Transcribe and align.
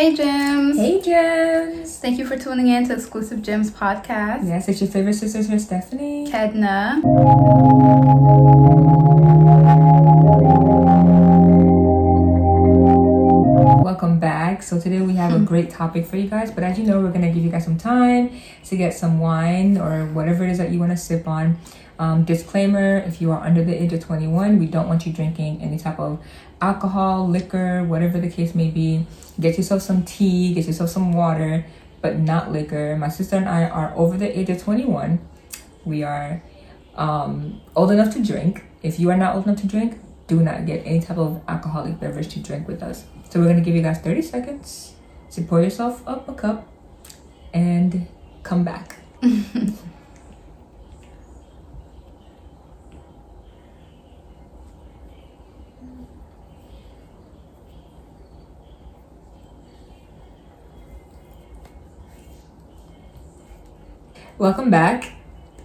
Hey, 0.00 0.16
Gems. 0.16 0.78
Hey, 0.78 0.98
Gems. 1.02 1.98
Thank 1.98 2.18
you 2.18 2.24
for 2.24 2.34
tuning 2.34 2.68
in 2.68 2.88
to 2.88 2.94
Exclusive 2.94 3.42
Gems 3.42 3.70
podcast. 3.70 4.48
Yes, 4.48 4.66
it's 4.66 4.80
your 4.80 4.88
favorite 4.88 5.12
sisters 5.12 5.46
here, 5.46 5.58
Stephanie. 5.58 6.26
Kedna. 6.26 7.02
Welcome 13.84 14.18
back. 14.18 14.62
So 14.62 14.80
today 14.80 15.02
we 15.02 15.16
have 15.16 15.34
a 15.34 15.38
great 15.38 15.68
topic 15.68 16.06
for 16.06 16.16
you 16.16 16.30
guys, 16.30 16.50
but 16.50 16.64
as 16.64 16.78
you 16.78 16.84
know, 16.84 17.02
we're 17.02 17.12
gonna 17.12 17.30
give 17.30 17.44
you 17.44 17.50
guys 17.50 17.64
some 17.64 17.76
time 17.76 18.40
to 18.64 18.76
get 18.78 18.94
some 18.94 19.18
wine 19.18 19.76
or 19.76 20.06
whatever 20.06 20.44
it 20.44 20.50
is 20.50 20.56
that 20.56 20.70
you 20.70 20.78
want 20.78 20.92
to 20.92 20.96
sip 20.96 21.28
on. 21.28 21.58
Um, 22.00 22.24
disclaimer: 22.24 22.96
If 22.96 23.20
you 23.20 23.30
are 23.30 23.44
under 23.44 23.62
the 23.62 23.76
age 23.76 23.92
of 23.92 24.02
21, 24.02 24.58
we 24.58 24.64
don't 24.64 24.88
want 24.88 25.04
you 25.04 25.12
drinking 25.12 25.60
any 25.60 25.78
type 25.78 26.00
of 26.00 26.18
alcohol, 26.62 27.28
liquor, 27.28 27.84
whatever 27.84 28.18
the 28.18 28.30
case 28.30 28.54
may 28.54 28.70
be. 28.70 29.06
Get 29.38 29.58
yourself 29.58 29.82
some 29.82 30.02
tea, 30.06 30.54
get 30.54 30.64
yourself 30.66 30.88
some 30.88 31.12
water, 31.12 31.66
but 32.00 32.18
not 32.18 32.52
liquor. 32.52 32.96
My 32.96 33.10
sister 33.10 33.36
and 33.36 33.46
I 33.46 33.64
are 33.64 33.92
over 33.94 34.16
the 34.16 34.26
age 34.26 34.48
of 34.48 34.62
21. 34.62 35.20
We 35.84 36.02
are 36.02 36.42
um, 36.94 37.60
old 37.76 37.90
enough 37.90 38.14
to 38.14 38.24
drink. 38.24 38.64
If 38.82 38.98
you 38.98 39.10
are 39.10 39.16
not 39.18 39.34
old 39.34 39.44
enough 39.44 39.60
to 39.60 39.66
drink, 39.66 39.98
do 40.26 40.40
not 40.40 40.64
get 40.64 40.86
any 40.86 41.00
type 41.00 41.18
of 41.18 41.42
alcoholic 41.48 42.00
beverage 42.00 42.28
to 42.28 42.40
drink 42.40 42.66
with 42.66 42.82
us. 42.82 43.04
So 43.28 43.40
we're 43.40 43.48
gonna 43.48 43.60
give 43.60 43.76
you 43.76 43.82
guys 43.82 43.98
30 43.98 44.22
seconds 44.22 44.94
to 45.32 45.42
pour 45.42 45.60
yourself 45.60 46.02
up 46.08 46.26
a 46.30 46.32
cup 46.32 46.66
and 47.52 48.08
come 48.42 48.64
back. 48.64 48.96
Welcome 64.40 64.70
back. 64.70 65.12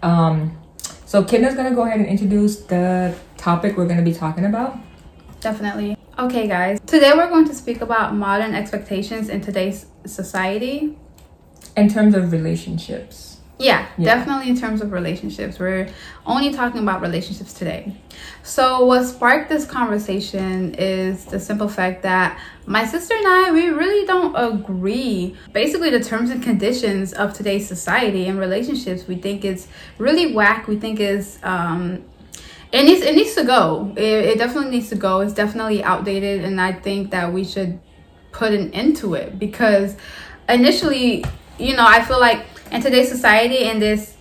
Um, 0.03 0.57
so 1.05 1.23
Kidna's 1.23 1.55
gonna 1.55 1.73
go 1.73 1.83
ahead 1.83 2.01
and 2.01 2.09
introduce 2.09 2.57
the 2.57 3.15
topic 3.37 3.77
we're 3.77 3.87
gonna 3.87 4.01
be 4.01 4.13
talking 4.13 4.43
about. 4.43 4.77
Definitely. 5.39 5.95
Okay, 6.19 6.45
guys. 6.45 6.81
Today 6.85 7.13
we're 7.15 7.29
going 7.29 7.47
to 7.47 7.55
speak 7.55 7.79
about 7.79 8.15
modern 8.15 8.53
expectations 8.53 9.29
in 9.29 9.39
today's 9.39 9.85
society. 10.05 10.97
In 11.77 11.87
terms 11.87 12.15
of 12.15 12.33
relationships. 12.33 13.34
Yeah, 13.58 13.86
Yeah. 13.98 14.16
definitely 14.16 14.50
in 14.50 14.59
terms 14.59 14.81
of 14.81 14.92
relationships. 14.92 15.59
We're 15.59 15.88
only 16.25 16.53
talking 16.53 16.81
about 16.81 17.02
relationships 17.02 17.53
today. 17.53 17.95
So, 18.44 18.86
what 18.86 19.06
sparked 19.06 19.48
this 19.50 19.66
conversation 19.66 20.75
is 20.78 21.23
the 21.25 21.39
simple 21.39 21.70
fact 21.70 22.03
that 22.03 22.38
my 22.66 22.86
sister 22.86 23.14
and 23.16 23.26
I, 23.28 23.52
we 23.52 23.67
really 23.70 24.06
don't 24.06 24.36
agree. 24.36 25.38
Basically, 25.53 25.89
the 25.89 26.02
terms 26.03 26.31
and 26.31 26.44
conditions 26.44 27.14
of 27.14 27.33
today's 27.33 27.66
society 27.67 28.28
and 28.28 28.39
relationships, 28.39 29.08
we 29.08 29.16
think 29.16 29.45
it's 29.45 29.67
really 29.98 30.33
whack. 30.33 30.67
We 30.67 30.76
think 30.78 31.00
is 31.00 31.39
um, 31.44 32.03
it 32.73 32.83
needs 32.83 33.03
it 33.06 33.16
needs 33.16 33.36
to 33.36 33.45
go. 33.45 33.94
It, 33.95 34.03
it 34.03 34.38
definitely 34.38 34.72
needs 34.72 34.89
to 34.89 34.95
go. 34.95 35.22
It's 35.22 35.33
definitely 35.33 35.81
outdated, 35.83 36.44
and 36.44 36.59
I 36.59 36.73
think 36.73 37.11
that 37.11 37.31
we 37.31 37.45
should 37.45 37.80
put 38.33 38.52
an 38.52 38.73
end 38.73 38.98
to 38.98 39.14
it 39.14 39.39
because 39.39 39.95
initially, 40.50 41.23
you 41.58 41.76
know, 41.78 41.86
I 41.88 42.03
feel 42.03 42.20
like 42.20 42.45
in 42.71 42.81
today's 42.81 43.09
society 43.09 43.66
in 43.66 43.80
this 43.80 44.16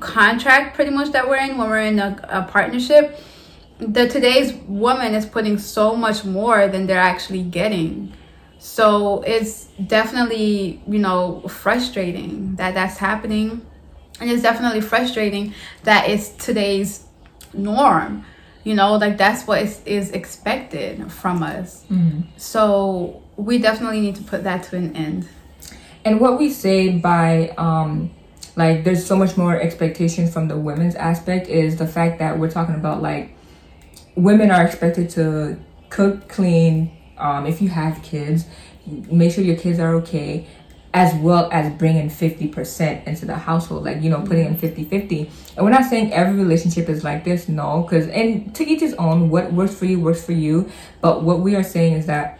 contract 0.00 0.74
pretty 0.74 0.90
much 0.90 1.12
that 1.12 1.28
we're 1.28 1.36
in 1.36 1.56
when 1.56 1.68
we're 1.68 1.80
in 1.80 1.98
a, 1.98 2.18
a 2.28 2.42
partnership 2.42 3.18
the 3.78 4.08
today's 4.08 4.52
woman 4.66 5.14
is 5.14 5.26
putting 5.26 5.58
so 5.58 5.96
much 5.96 6.24
more 6.24 6.68
than 6.68 6.86
they're 6.86 6.98
actually 6.98 7.42
getting. 7.42 8.12
So 8.58 9.22
it's 9.22 9.66
definitely 9.86 10.82
you 10.86 10.98
know 10.98 11.42
frustrating 11.48 12.56
that 12.56 12.74
that's 12.74 12.98
happening. 12.98 13.64
And 14.20 14.30
it's 14.30 14.42
definitely 14.42 14.80
frustrating 14.80 15.54
that 15.82 16.08
it's 16.08 16.28
today's 16.28 17.04
norm 17.52 18.24
you 18.64 18.74
know 18.74 18.96
like 18.96 19.16
that's 19.16 19.46
what 19.46 19.62
is, 19.62 19.80
is 19.84 20.10
expected 20.10 21.10
from 21.12 21.42
us. 21.42 21.84
Mm-hmm. 21.90 22.22
So 22.36 23.22
we 23.36 23.58
definitely 23.58 24.00
need 24.00 24.16
to 24.16 24.22
put 24.22 24.44
that 24.44 24.62
to 24.64 24.76
an 24.76 24.94
end 24.96 25.28
And 26.04 26.20
what 26.20 26.38
we 26.38 26.50
say 26.50 26.90
by 26.90 27.48
um 27.56 28.10
like 28.56 28.84
there's 28.84 29.04
so 29.04 29.16
much 29.16 29.36
more 29.36 29.60
expectation 29.60 30.28
from 30.28 30.48
the 30.48 30.56
women's 30.56 30.94
aspect 30.94 31.48
is 31.48 31.76
the 31.76 31.86
fact 31.86 32.18
that 32.18 32.38
we're 32.38 32.50
talking 32.50 32.74
about 32.74 33.02
like 33.02 33.34
women 34.14 34.50
are 34.50 34.64
expected 34.64 35.10
to 35.10 35.58
cook, 35.90 36.28
clean, 36.28 36.96
um 37.18 37.46
if 37.46 37.60
you 37.62 37.68
have 37.68 38.02
kids, 38.02 38.46
make 38.86 39.32
sure 39.32 39.42
your 39.42 39.56
kids 39.56 39.78
are 39.78 39.94
okay 39.96 40.46
as 40.92 41.12
well 41.16 41.48
as 41.50 41.72
bringing 41.72 42.08
50% 42.08 43.04
into 43.08 43.26
the 43.26 43.34
household 43.34 43.82
like 43.82 44.00
you 44.00 44.08
know 44.08 44.20
putting 44.20 44.46
in 44.46 44.56
50-50 44.56 45.28
and 45.56 45.64
we're 45.64 45.72
not 45.72 45.84
saying 45.86 46.12
every 46.12 46.36
relationship 46.40 46.88
is 46.88 47.02
like 47.02 47.24
this 47.24 47.48
no 47.48 47.82
because 47.82 48.06
and 48.08 48.54
to 48.54 48.64
each 48.64 48.78
his 48.78 48.94
own 48.94 49.28
what 49.28 49.52
works 49.52 49.74
for 49.74 49.86
you 49.86 49.98
works 49.98 50.24
for 50.24 50.32
you. 50.32 50.70
But 51.00 51.24
what 51.24 51.40
we 51.40 51.56
are 51.56 51.64
saying 51.64 51.94
is 51.94 52.06
that 52.06 52.38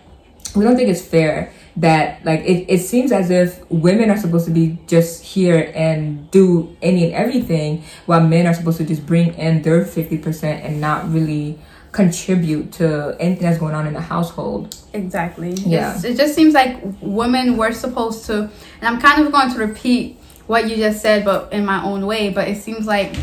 we 0.54 0.64
don't 0.64 0.76
think 0.76 0.88
it's 0.88 1.02
fair 1.02 1.52
that 1.76 2.24
like 2.24 2.40
it, 2.40 2.66
it 2.68 2.78
seems 2.78 3.10
as 3.10 3.30
if 3.30 3.68
women 3.70 4.08
are 4.10 4.16
supposed 4.16 4.46
to 4.46 4.52
be 4.52 4.78
just 4.86 5.22
here 5.24 5.72
and 5.74 6.30
do 6.30 6.74
any 6.82 7.04
and 7.06 7.14
everything 7.14 7.82
while 8.06 8.20
men 8.20 8.46
are 8.46 8.54
supposed 8.54 8.78
to 8.78 8.84
just 8.84 9.04
bring 9.04 9.34
in 9.34 9.62
their 9.62 9.84
50% 9.84 10.44
and 10.44 10.80
not 10.80 11.10
really 11.12 11.58
contribute 11.90 12.72
to 12.72 13.16
anything 13.20 13.44
that's 13.44 13.58
going 13.58 13.74
on 13.74 13.86
in 13.86 13.92
the 13.94 14.00
household 14.00 14.76
Exactly. 14.92 15.50
Yeah. 15.54 15.90
It's- 15.90 16.04
it 16.04 16.16
just 16.16 16.34
seems 16.34 16.54
like 16.54 16.76
women 17.00 17.56
were 17.56 17.72
supposed 17.72 18.26
to, 18.26 18.42
and 18.42 18.50
I'm 18.82 19.00
kind 19.00 19.26
of 19.26 19.32
going 19.32 19.50
to 19.52 19.58
repeat 19.58 20.16
what 20.46 20.68
you 20.70 20.76
just 20.76 21.02
said, 21.02 21.24
but 21.24 21.52
in 21.52 21.64
my 21.66 21.82
own 21.84 22.06
way. 22.06 22.30
But 22.30 22.46
it 22.48 22.58
seems 22.62 22.86
like 22.86 23.16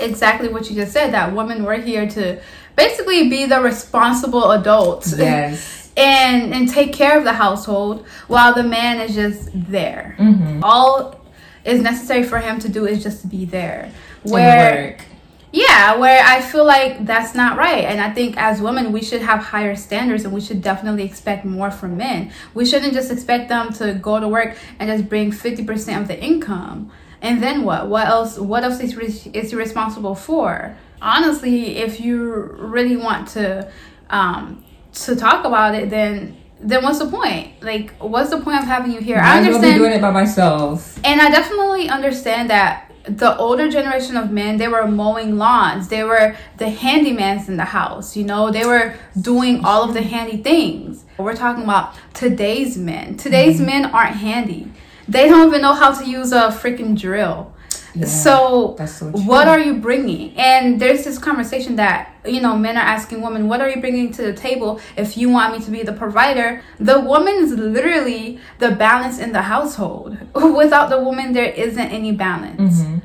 exactly 0.00 0.48
what 0.48 0.68
you 0.68 0.74
just 0.74 0.92
said 0.92 1.12
that 1.12 1.34
women 1.34 1.62
were 1.64 1.74
here 1.74 2.08
to 2.08 2.40
basically 2.76 3.28
be 3.28 3.44
the 3.46 3.60
responsible 3.60 4.50
adults 4.52 5.14
yes 5.16 5.79
and 6.00 6.54
and 6.54 6.68
take 6.68 6.92
care 6.92 7.18
of 7.18 7.24
the 7.24 7.32
household 7.32 8.06
while 8.26 8.54
the 8.54 8.62
man 8.62 9.00
is 9.00 9.14
just 9.14 9.50
there. 9.52 10.16
mm-hmm. 10.18 10.60
All 10.62 11.20
is 11.64 11.82
necessary 11.82 12.22
for 12.22 12.38
him 12.38 12.58
to 12.60 12.68
do 12.68 12.86
is 12.86 13.02
just 13.02 13.20
to 13.22 13.26
be 13.26 13.44
there. 13.44 13.92
Where 14.22 14.96
work. 14.98 15.06
yeah, 15.52 15.96
where 15.96 16.24
I 16.24 16.40
feel 16.40 16.64
like 16.64 17.04
that's 17.04 17.34
not 17.34 17.58
right. 17.58 17.84
And 17.84 18.00
I 18.00 18.10
think 18.10 18.36
as 18.38 18.62
women, 18.62 18.92
we 18.92 19.02
should 19.02 19.20
have 19.22 19.40
higher 19.40 19.76
standards 19.76 20.24
and 20.24 20.32
we 20.32 20.40
should 20.40 20.62
definitely 20.62 21.04
expect 21.04 21.44
more 21.44 21.70
from 21.70 21.96
men. 21.96 22.32
We 22.54 22.64
shouldn't 22.64 22.94
just 22.94 23.10
expect 23.10 23.48
them 23.48 23.72
to 23.74 23.94
go 23.94 24.20
to 24.20 24.28
work 24.28 24.56
and 24.78 24.88
just 24.88 25.08
bring 25.08 25.32
50% 25.32 26.00
of 26.00 26.08
the 26.08 26.18
income. 26.18 26.90
And 27.22 27.42
then 27.42 27.64
what? 27.64 27.88
What 27.88 28.06
else? 28.06 28.38
What 28.38 28.64
else 28.64 28.80
is, 28.80 28.96
re- 28.96 29.30
is 29.34 29.50
he 29.50 29.56
responsible 29.56 30.14
for? 30.14 30.76
Honestly, 31.02 31.76
if 31.76 32.00
you 32.00 32.16
really 32.58 32.96
want 32.96 33.28
to 33.28 33.70
um, 34.08 34.64
to 34.92 35.16
talk 35.16 35.44
about 35.44 35.74
it, 35.74 35.90
then 35.90 36.36
then 36.62 36.82
what's 36.82 36.98
the 36.98 37.06
point? 37.06 37.62
Like, 37.62 37.92
what's 37.98 38.28
the 38.28 38.38
point 38.40 38.58
of 38.58 38.64
having 38.64 38.92
you 38.92 39.00
here? 39.00 39.16
I 39.16 39.40
Might 39.40 39.48
as 39.48 39.54
well 39.54 39.62
be 39.62 39.68
understand 39.68 39.78
doing 39.78 39.92
it 39.92 40.00
by 40.02 40.10
myself 40.10 41.00
and 41.04 41.20
I 41.20 41.30
definitely 41.30 41.88
understand 41.88 42.50
that 42.50 42.90
the 43.04 43.36
older 43.38 43.70
generation 43.70 44.16
of 44.16 44.30
men, 44.30 44.58
they 44.58 44.68
were 44.68 44.86
mowing 44.86 45.36
lawns. 45.38 45.88
They 45.88 46.04
were 46.04 46.36
the 46.58 46.66
handymans 46.66 47.48
in 47.48 47.56
the 47.56 47.64
house. 47.64 48.16
You 48.16 48.24
know, 48.24 48.50
they 48.50 48.66
were 48.66 48.94
doing 49.20 49.64
all 49.64 49.82
of 49.82 49.94
the 49.94 50.02
handy 50.02 50.42
things. 50.42 51.04
We're 51.16 51.34
talking 51.34 51.64
about 51.64 51.94
today's 52.14 52.76
men. 52.76 53.16
Today's 53.16 53.56
mm-hmm. 53.56 53.66
men 53.66 53.84
aren't 53.86 54.16
handy. 54.16 54.70
They 55.08 55.28
don't 55.28 55.48
even 55.48 55.62
know 55.62 55.74
how 55.74 55.92
to 55.92 56.08
use 56.08 56.32
a 56.32 56.48
freaking 56.48 56.98
drill. 56.98 57.49
Yeah, 57.94 58.06
so, 58.06 58.74
that's 58.78 58.94
so 58.94 59.10
true. 59.10 59.20
what 59.22 59.48
are 59.48 59.58
you 59.58 59.74
bringing? 59.74 60.36
And 60.36 60.80
there's 60.80 61.04
this 61.04 61.18
conversation 61.18 61.76
that, 61.76 62.14
you 62.24 62.40
know, 62.40 62.56
men 62.56 62.76
are 62.76 62.80
asking 62.80 63.20
women, 63.20 63.48
what 63.48 63.60
are 63.60 63.68
you 63.68 63.80
bringing 63.80 64.12
to 64.12 64.22
the 64.22 64.32
table 64.32 64.80
if 64.96 65.16
you 65.16 65.28
want 65.28 65.58
me 65.58 65.64
to 65.64 65.70
be 65.70 65.82
the 65.82 65.92
provider? 65.92 66.62
The 66.78 67.00
woman 67.00 67.34
is 67.34 67.52
literally 67.52 68.38
the 68.58 68.70
balance 68.70 69.18
in 69.18 69.32
the 69.32 69.42
household. 69.42 70.18
Without 70.34 70.90
the 70.90 71.00
woman, 71.00 71.32
there 71.32 71.50
isn't 71.50 71.78
any 71.90 72.12
balance. 72.12 72.80
Mhm. 72.80 73.02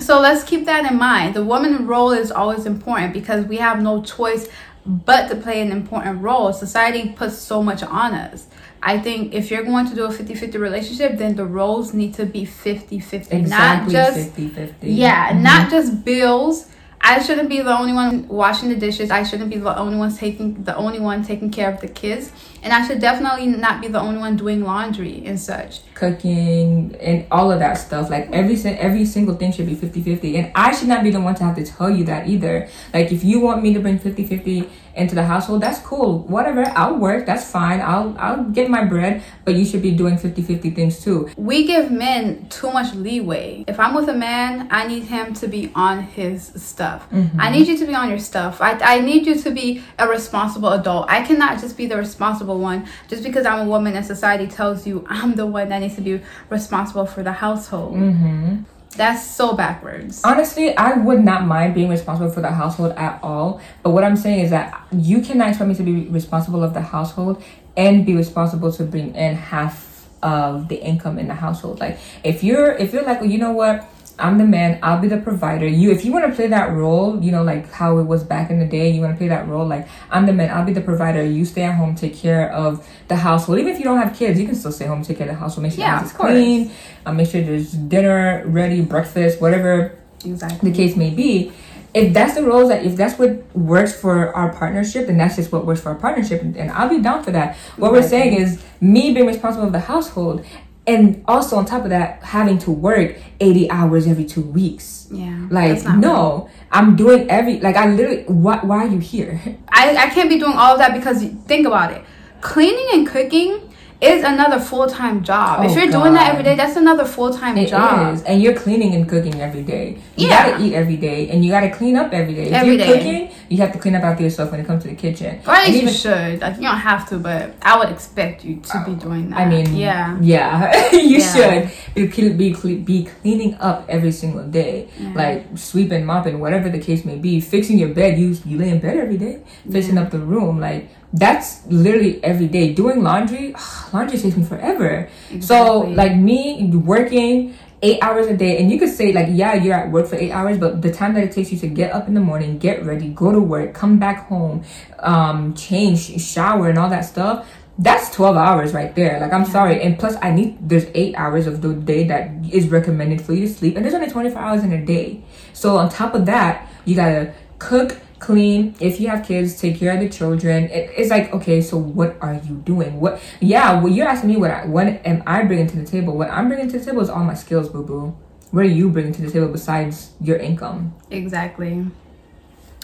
So 0.00 0.20
let's 0.20 0.42
keep 0.42 0.64
that 0.66 0.90
in 0.90 0.98
mind. 0.98 1.34
The 1.34 1.44
woman 1.44 1.86
role 1.86 2.10
is 2.10 2.32
always 2.32 2.66
important 2.66 3.12
because 3.12 3.44
we 3.46 3.58
have 3.58 3.80
no 3.80 4.02
choice 4.02 4.48
but 4.84 5.28
to 5.28 5.36
play 5.36 5.60
an 5.62 5.70
important 5.70 6.20
role. 6.20 6.52
Society 6.52 7.10
puts 7.10 7.38
so 7.38 7.62
much 7.62 7.82
on 7.82 8.12
us. 8.12 8.46
I 8.86 8.98
think 8.98 9.32
if 9.34 9.50
you're 9.50 9.64
going 9.64 9.86
to 9.88 9.94
do 9.94 10.04
a 10.04 10.12
50 10.12 10.34
50 10.34 10.58
relationship, 10.58 11.16
then 11.16 11.36
the 11.36 11.46
roles 11.46 11.94
need 11.94 12.12
to 12.14 12.26
be 12.26 12.44
50 12.44 13.00
50. 13.00 13.42
Not 13.42 13.88
just 13.88 14.36
50-50 14.36 14.74
yeah, 14.82 15.32
Mhm. 15.32 15.40
not 15.42 15.70
just 15.70 16.04
bills. 16.04 16.66
I 17.00 17.20
shouldn't 17.22 17.48
be 17.48 17.60
the 17.60 17.76
only 17.78 17.92
one 17.92 18.28
washing 18.28 18.68
the 18.70 18.76
dishes. 18.76 19.10
I 19.10 19.22
shouldn't 19.24 19.50
be 19.50 19.58
the 19.58 19.76
only 19.78 19.96
one 19.96 20.14
taking 20.14 20.64
the 20.64 20.74
only 20.76 21.00
one 21.00 21.22
taking 21.24 21.50
care 21.50 21.70
of 21.70 21.80
the 21.80 21.88
kids. 21.88 22.30
And 22.64 22.72
I 22.72 22.86
should 22.86 22.98
definitely 22.98 23.46
not 23.46 23.82
be 23.82 23.88
the 23.88 24.00
only 24.00 24.18
one 24.18 24.36
doing 24.36 24.64
laundry 24.64 25.22
and 25.26 25.38
such. 25.38 25.80
Cooking 25.92 26.96
and 26.98 27.26
all 27.30 27.52
of 27.52 27.58
that 27.58 27.74
stuff. 27.74 28.08
Like 28.08 28.30
every 28.32 28.56
every 28.64 29.04
single 29.04 29.34
thing 29.34 29.52
should 29.52 29.66
be 29.66 29.76
50-50. 29.76 30.36
And 30.36 30.52
I 30.54 30.74
should 30.74 30.88
not 30.88 31.04
be 31.04 31.10
the 31.10 31.20
one 31.20 31.34
to 31.36 31.44
have 31.44 31.56
to 31.56 31.64
tell 31.64 31.90
you 31.90 32.04
that 32.04 32.26
either. 32.26 32.68
Like 32.94 33.12
if 33.12 33.22
you 33.22 33.40
want 33.40 33.62
me 33.62 33.74
to 33.74 33.80
bring 33.80 33.98
50-50 33.98 34.70
into 34.96 35.14
the 35.14 35.24
household, 35.24 35.60
that's 35.60 35.80
cool. 35.80 36.20
Whatever, 36.20 36.64
I'll 36.74 36.96
work. 36.96 37.26
That's 37.26 37.50
fine. 37.50 37.80
I'll 37.80 38.16
I'll 38.18 38.44
get 38.44 38.70
my 38.70 38.84
bread, 38.84 39.22
but 39.44 39.54
you 39.56 39.64
should 39.66 39.82
be 39.82 39.90
doing 39.90 40.16
50-50 40.16 40.74
things 40.74 41.00
too. 41.04 41.28
We 41.36 41.66
give 41.66 41.90
men 41.90 42.48
too 42.48 42.70
much 42.72 42.94
leeway. 42.94 43.64
If 43.68 43.78
I'm 43.78 43.94
with 43.94 44.08
a 44.08 44.14
man, 44.14 44.68
I 44.70 44.86
need 44.86 45.04
him 45.04 45.34
to 45.34 45.48
be 45.48 45.70
on 45.74 46.02
his 46.02 46.46
stuff. 46.56 47.10
Mm-hmm. 47.10 47.40
I 47.40 47.50
need 47.50 47.66
you 47.66 47.76
to 47.76 47.86
be 47.86 47.94
on 47.94 48.08
your 48.08 48.20
stuff. 48.20 48.62
I, 48.62 48.78
I 48.80 49.00
need 49.00 49.26
you 49.26 49.34
to 49.34 49.50
be 49.50 49.82
a 49.98 50.08
responsible 50.08 50.70
adult. 50.70 51.10
I 51.10 51.22
cannot 51.22 51.60
just 51.60 51.76
be 51.76 51.86
the 51.86 51.96
responsible 51.96 52.53
one 52.56 52.86
just 53.08 53.22
because 53.22 53.46
I'm 53.46 53.66
a 53.66 53.68
woman 53.68 53.96
and 53.96 54.04
society 54.04 54.46
tells 54.46 54.86
you 54.86 55.04
I'm 55.08 55.34
the 55.34 55.46
one 55.46 55.68
that 55.68 55.80
needs 55.80 55.96
to 55.96 56.00
be 56.00 56.20
responsible 56.50 57.06
for 57.06 57.22
the 57.22 57.32
household. 57.32 57.96
Mm-hmm. 57.96 58.62
That's 58.96 59.28
so 59.28 59.54
backwards. 59.54 60.22
Honestly, 60.24 60.76
I 60.76 60.94
would 60.94 61.24
not 61.24 61.46
mind 61.46 61.74
being 61.74 61.88
responsible 61.88 62.30
for 62.30 62.40
the 62.40 62.50
household 62.50 62.92
at 62.92 63.18
all. 63.22 63.60
But 63.82 63.90
what 63.90 64.04
I'm 64.04 64.16
saying 64.16 64.40
is 64.40 64.50
that 64.50 64.86
you 64.92 65.20
cannot 65.20 65.48
expect 65.48 65.68
me 65.68 65.74
to 65.74 65.82
be 65.82 66.06
responsible 66.08 66.62
of 66.62 66.74
the 66.74 66.80
household 66.80 67.42
and 67.76 68.06
be 68.06 68.14
responsible 68.14 68.70
to 68.72 68.84
bring 68.84 69.14
in 69.14 69.34
half 69.34 70.08
of 70.22 70.68
the 70.68 70.76
income 70.76 71.18
in 71.18 71.28
the 71.28 71.34
household. 71.34 71.80
Like 71.80 71.98
if 72.22 72.42
you're 72.42 72.72
if 72.72 72.92
you're 72.92 73.04
like, 73.04 73.20
well, 73.20 73.30
you 73.30 73.38
know 73.38 73.52
what, 73.52 73.88
I'm 74.18 74.38
the 74.38 74.44
man, 74.44 74.78
I'll 74.82 75.00
be 75.00 75.08
the 75.08 75.16
provider. 75.18 75.66
You 75.66 75.90
if 75.90 76.04
you 76.04 76.12
want 76.12 76.26
to 76.28 76.32
play 76.34 76.46
that 76.48 76.72
role, 76.72 77.20
you 77.22 77.32
know, 77.32 77.42
like 77.42 77.70
how 77.72 77.98
it 77.98 78.04
was 78.04 78.22
back 78.22 78.50
in 78.50 78.58
the 78.60 78.66
day, 78.66 78.90
you 78.90 79.00
want 79.00 79.12
to 79.14 79.18
play 79.18 79.28
that 79.28 79.48
role, 79.48 79.66
like 79.66 79.88
I'm 80.10 80.26
the 80.26 80.32
man, 80.32 80.50
I'll 80.50 80.64
be 80.64 80.72
the 80.72 80.80
provider. 80.80 81.24
You 81.24 81.44
stay 81.44 81.62
at 81.62 81.74
home, 81.74 81.94
take 81.94 82.14
care 82.14 82.52
of 82.52 82.86
the 83.08 83.16
household. 83.16 83.58
Even 83.58 83.72
if 83.72 83.78
you 83.78 83.84
don't 83.84 83.98
have 83.98 84.16
kids, 84.16 84.38
you 84.38 84.46
can 84.46 84.54
still 84.54 84.72
stay 84.72 84.86
home, 84.86 85.02
take 85.02 85.18
care 85.18 85.28
of 85.28 85.34
the 85.34 85.38
household, 85.40 85.64
make 85.64 85.72
sure 85.72 85.80
Yeah, 85.80 85.92
the 85.94 85.98
house 86.00 86.06
is 86.06 86.12
of 86.12 86.18
course. 86.18 86.30
clean, 86.32 86.70
uh, 87.06 87.12
make 87.12 87.28
sure 87.30 87.42
there's 87.42 87.72
dinner 87.72 88.44
ready, 88.46 88.80
breakfast, 88.82 89.40
whatever 89.40 89.98
Exactly. 90.24 90.70
the 90.70 90.76
case 90.76 90.96
may 90.96 91.10
be 91.10 91.52
if 91.92 92.12
that's 92.12 92.34
the 92.34 92.42
roles 92.42 92.70
that 92.70 92.84
if 92.84 92.96
that's 92.96 93.16
what 93.20 93.44
works 93.54 93.94
for 93.94 94.34
our 94.34 94.52
partnership 94.52 95.06
then 95.06 95.16
that's 95.16 95.36
just 95.36 95.52
what 95.52 95.64
works 95.64 95.80
for 95.80 95.90
our 95.90 95.94
partnership 95.94 96.42
and, 96.42 96.56
and 96.56 96.70
i'll 96.72 96.88
be 96.88 97.00
down 97.00 97.22
for 97.22 97.30
that 97.30 97.54
what 97.76 97.92
we're 97.92 98.02
saying 98.02 98.34
is 98.34 98.60
me 98.80 99.12
being 99.14 99.26
responsible 99.26 99.66
of 99.66 99.72
the 99.72 99.78
household 99.78 100.44
and 100.86 101.24
also 101.26 101.56
on 101.56 101.64
top 101.64 101.82
of 101.84 101.90
that 101.90 102.22
having 102.22 102.58
to 102.58 102.70
work 102.70 103.16
80 103.40 103.70
hours 103.70 104.06
every 104.06 104.24
two 104.24 104.42
weeks 104.42 105.08
Yeah. 105.10 105.46
like 105.50 105.78
no 105.98 106.48
i'm 106.72 106.94
doing 106.96 107.30
every 107.30 107.60
like 107.60 107.76
i 107.76 107.86
literally 107.86 108.24
why, 108.24 108.58
why 108.62 108.84
are 108.84 108.88
you 108.88 108.98
here 108.98 109.40
I, 109.68 109.96
I 109.96 110.06
can't 110.10 110.28
be 110.28 110.38
doing 110.38 110.52
all 110.52 110.72
of 110.74 110.78
that 110.78 110.94
because 110.94 111.22
think 111.46 111.66
about 111.66 111.92
it. 111.92 112.02
Cleaning 112.40 112.88
and 112.92 113.06
cooking 113.08 113.70
is 114.00 114.22
another 114.24 114.58
full 114.60 114.86
time 114.86 115.22
job. 115.22 115.64
if 115.64 115.70
Oh, 115.70 115.74
you're 115.76 115.90
doing 115.90 116.12
that 116.14 116.30
every 116.32 116.42
day, 116.44 116.54
that's 116.56 116.76
another 116.76 117.04
full 117.04 117.32
time 117.32 117.56
job. 117.66 118.14
is, 118.14 118.22
and 118.24 118.42
you're 118.42 118.54
cleaning 118.54 118.94
and 118.94 119.08
cooking 119.08 119.40
every 119.40 119.62
day. 119.62 119.96
You 120.16 120.28
Yeah. 120.28 120.50
gotta 120.50 120.64
eat 120.64 120.74
every 120.74 120.96
day, 120.96 121.28
and 121.30 121.44
you 121.44 121.50
gotta 121.50 121.70
clean 121.70 121.96
up 121.96 122.12
every 122.12 122.34
day. 122.34 122.46
If 122.48 122.52
Every 122.52 122.76
you're 122.76 122.86
day. 122.86 122.92
cooking, 122.98 123.28
you 123.48 123.58
have 123.58 123.72
to 123.72 123.78
clean 123.78 123.94
up 123.94 124.02
after 124.02 124.22
yourself 124.22 124.50
when 124.50 124.60
it 124.60 124.66
comes 124.66 124.82
to 124.82 124.88
the 124.88 124.94
kitchen. 124.94 125.38
Or 125.46 125.54
at 125.54 125.68
least 125.68 125.82
you 125.82 125.88
should. 125.90 126.40
Like 126.40 126.56
you 126.56 126.62
don't 126.62 126.76
have 126.76 127.08
to, 127.10 127.18
but 127.18 127.54
I 127.62 127.78
would 127.78 127.88
expect 127.90 128.44
you 128.44 128.56
to 128.56 128.84
be 128.84 128.92
oh, 128.92 128.94
doing 128.96 129.30
that. 129.30 129.38
I 129.38 129.46
mean, 129.48 129.74
yeah. 129.74 130.16
yeah, 130.20 130.90
you 130.92 131.18
Yeah. 131.18 131.68
should 131.68 131.70
be 131.94 132.52
be 132.52 132.74
be 132.76 133.04
cleaning 133.04 133.54
up 133.60 133.86
every 133.88 134.12
single 134.12 134.44
day, 134.44 134.88
Yeah. 134.98 135.12
like 135.14 135.46
sweeping, 135.54 136.04
mopping, 136.04 136.40
whatever 136.40 136.68
the 136.68 136.78
case 136.78 137.04
may 137.04 137.16
be. 137.16 137.40
Fixing 137.40 137.78
your 137.78 137.90
bed, 137.90 138.18
you 138.18 138.36
you 138.44 138.58
lay 138.58 138.70
in 138.70 138.80
bed 138.80 138.96
every 138.96 139.16
day, 139.16 139.38
fixing 139.70 139.96
up 139.98 140.10
the 140.10 140.18
room, 140.18 140.60
like 140.60 140.88
that's 141.14 141.64
literally 141.68 142.22
every 142.24 142.48
day. 142.48 142.74
Doing 142.74 143.02
laundry, 143.02 143.54
laundry 143.92 144.18
takes 144.18 144.36
me 144.36 144.44
forever. 144.44 145.08
So 145.40 145.80
like 145.80 146.16
me 146.16 146.70
working. 146.74 147.54
Eight 147.82 147.98
hours 148.00 148.26
a 148.28 148.34
day, 148.34 148.56
and 148.56 148.72
you 148.72 148.78
could 148.78 148.88
say 148.88 149.12
like, 149.12 149.26
yeah, 149.28 149.52
you're 149.52 149.74
at 149.74 149.90
work 149.90 150.06
for 150.06 150.16
eight 150.16 150.30
hours, 150.30 150.56
but 150.56 150.80
the 150.80 150.90
time 150.90 151.12
that 151.12 151.24
it 151.24 151.32
takes 151.32 151.52
you 151.52 151.58
to 151.58 151.66
get 151.66 151.92
up 151.92 152.08
in 152.08 152.14
the 152.14 152.20
morning, 152.20 152.56
get 152.56 152.82
ready, 152.82 153.10
go 153.10 153.30
to 153.30 153.38
work, 153.38 153.74
come 153.74 153.98
back 153.98 154.26
home, 154.26 154.64
um, 155.00 155.52
change, 155.52 156.18
shower, 156.18 156.70
and 156.70 156.78
all 156.78 156.88
that 156.88 157.02
stuff, 157.04 157.46
that's 157.78 158.10
12 158.14 158.36
hours 158.36 158.72
right 158.72 158.94
there. 158.94 159.20
Like, 159.20 159.34
I'm 159.34 159.44
sorry. 159.44 159.82
And 159.82 159.98
plus, 159.98 160.16
I 160.22 160.30
need, 160.30 160.66
there's 160.66 160.86
eight 160.94 161.14
hours 161.16 161.46
of 161.46 161.60
the 161.60 161.74
day 161.74 162.04
that 162.04 162.30
is 162.50 162.68
recommended 162.68 163.20
for 163.20 163.34
you 163.34 163.46
to 163.46 163.52
sleep. 163.52 163.76
And 163.76 163.84
there's 163.84 163.94
only 163.94 164.08
24 164.08 164.40
hours 164.40 164.64
in 164.64 164.72
a 164.72 164.82
day. 164.82 165.22
So, 165.52 165.76
on 165.76 165.90
top 165.90 166.14
of 166.14 166.24
that, 166.26 166.66
you 166.86 166.94
gotta 166.94 167.34
cook, 167.58 167.98
clean. 168.24 168.74
If 168.80 169.00
you 169.00 169.08
have 169.08 169.24
kids, 169.26 169.60
take 169.60 169.78
care 169.78 169.94
of 169.94 170.00
the 170.00 170.08
children. 170.08 170.64
It, 170.64 170.90
it's 170.96 171.10
like, 171.10 171.32
okay, 171.32 171.60
so 171.60 171.76
what 171.76 172.16
are 172.20 172.34
you 172.34 172.56
doing? 172.56 173.00
What, 173.00 173.20
yeah, 173.40 173.80
well, 173.80 173.92
you're 173.92 174.08
asking 174.08 174.30
me 174.30 174.36
what, 174.36 174.50
I, 174.50 174.66
what 174.66 174.86
am 174.86 175.22
I 175.26 175.44
bringing 175.44 175.66
to 175.68 175.76
the 175.76 175.84
table? 175.84 176.16
What 176.16 176.30
I'm 176.30 176.48
bringing 176.48 176.68
to 176.70 176.78
the 176.78 176.84
table 176.84 177.02
is 177.02 177.08
all 177.08 177.24
my 177.24 177.34
skills, 177.34 177.68
boo 177.68 177.84
boo. 177.84 178.16
What 178.50 178.64
are 178.64 178.68
you 178.68 178.90
bringing 178.90 179.12
to 179.14 179.22
the 179.22 179.30
table 179.30 179.48
besides 179.48 180.12
your 180.20 180.36
income? 180.36 180.94
Exactly. 181.10 181.86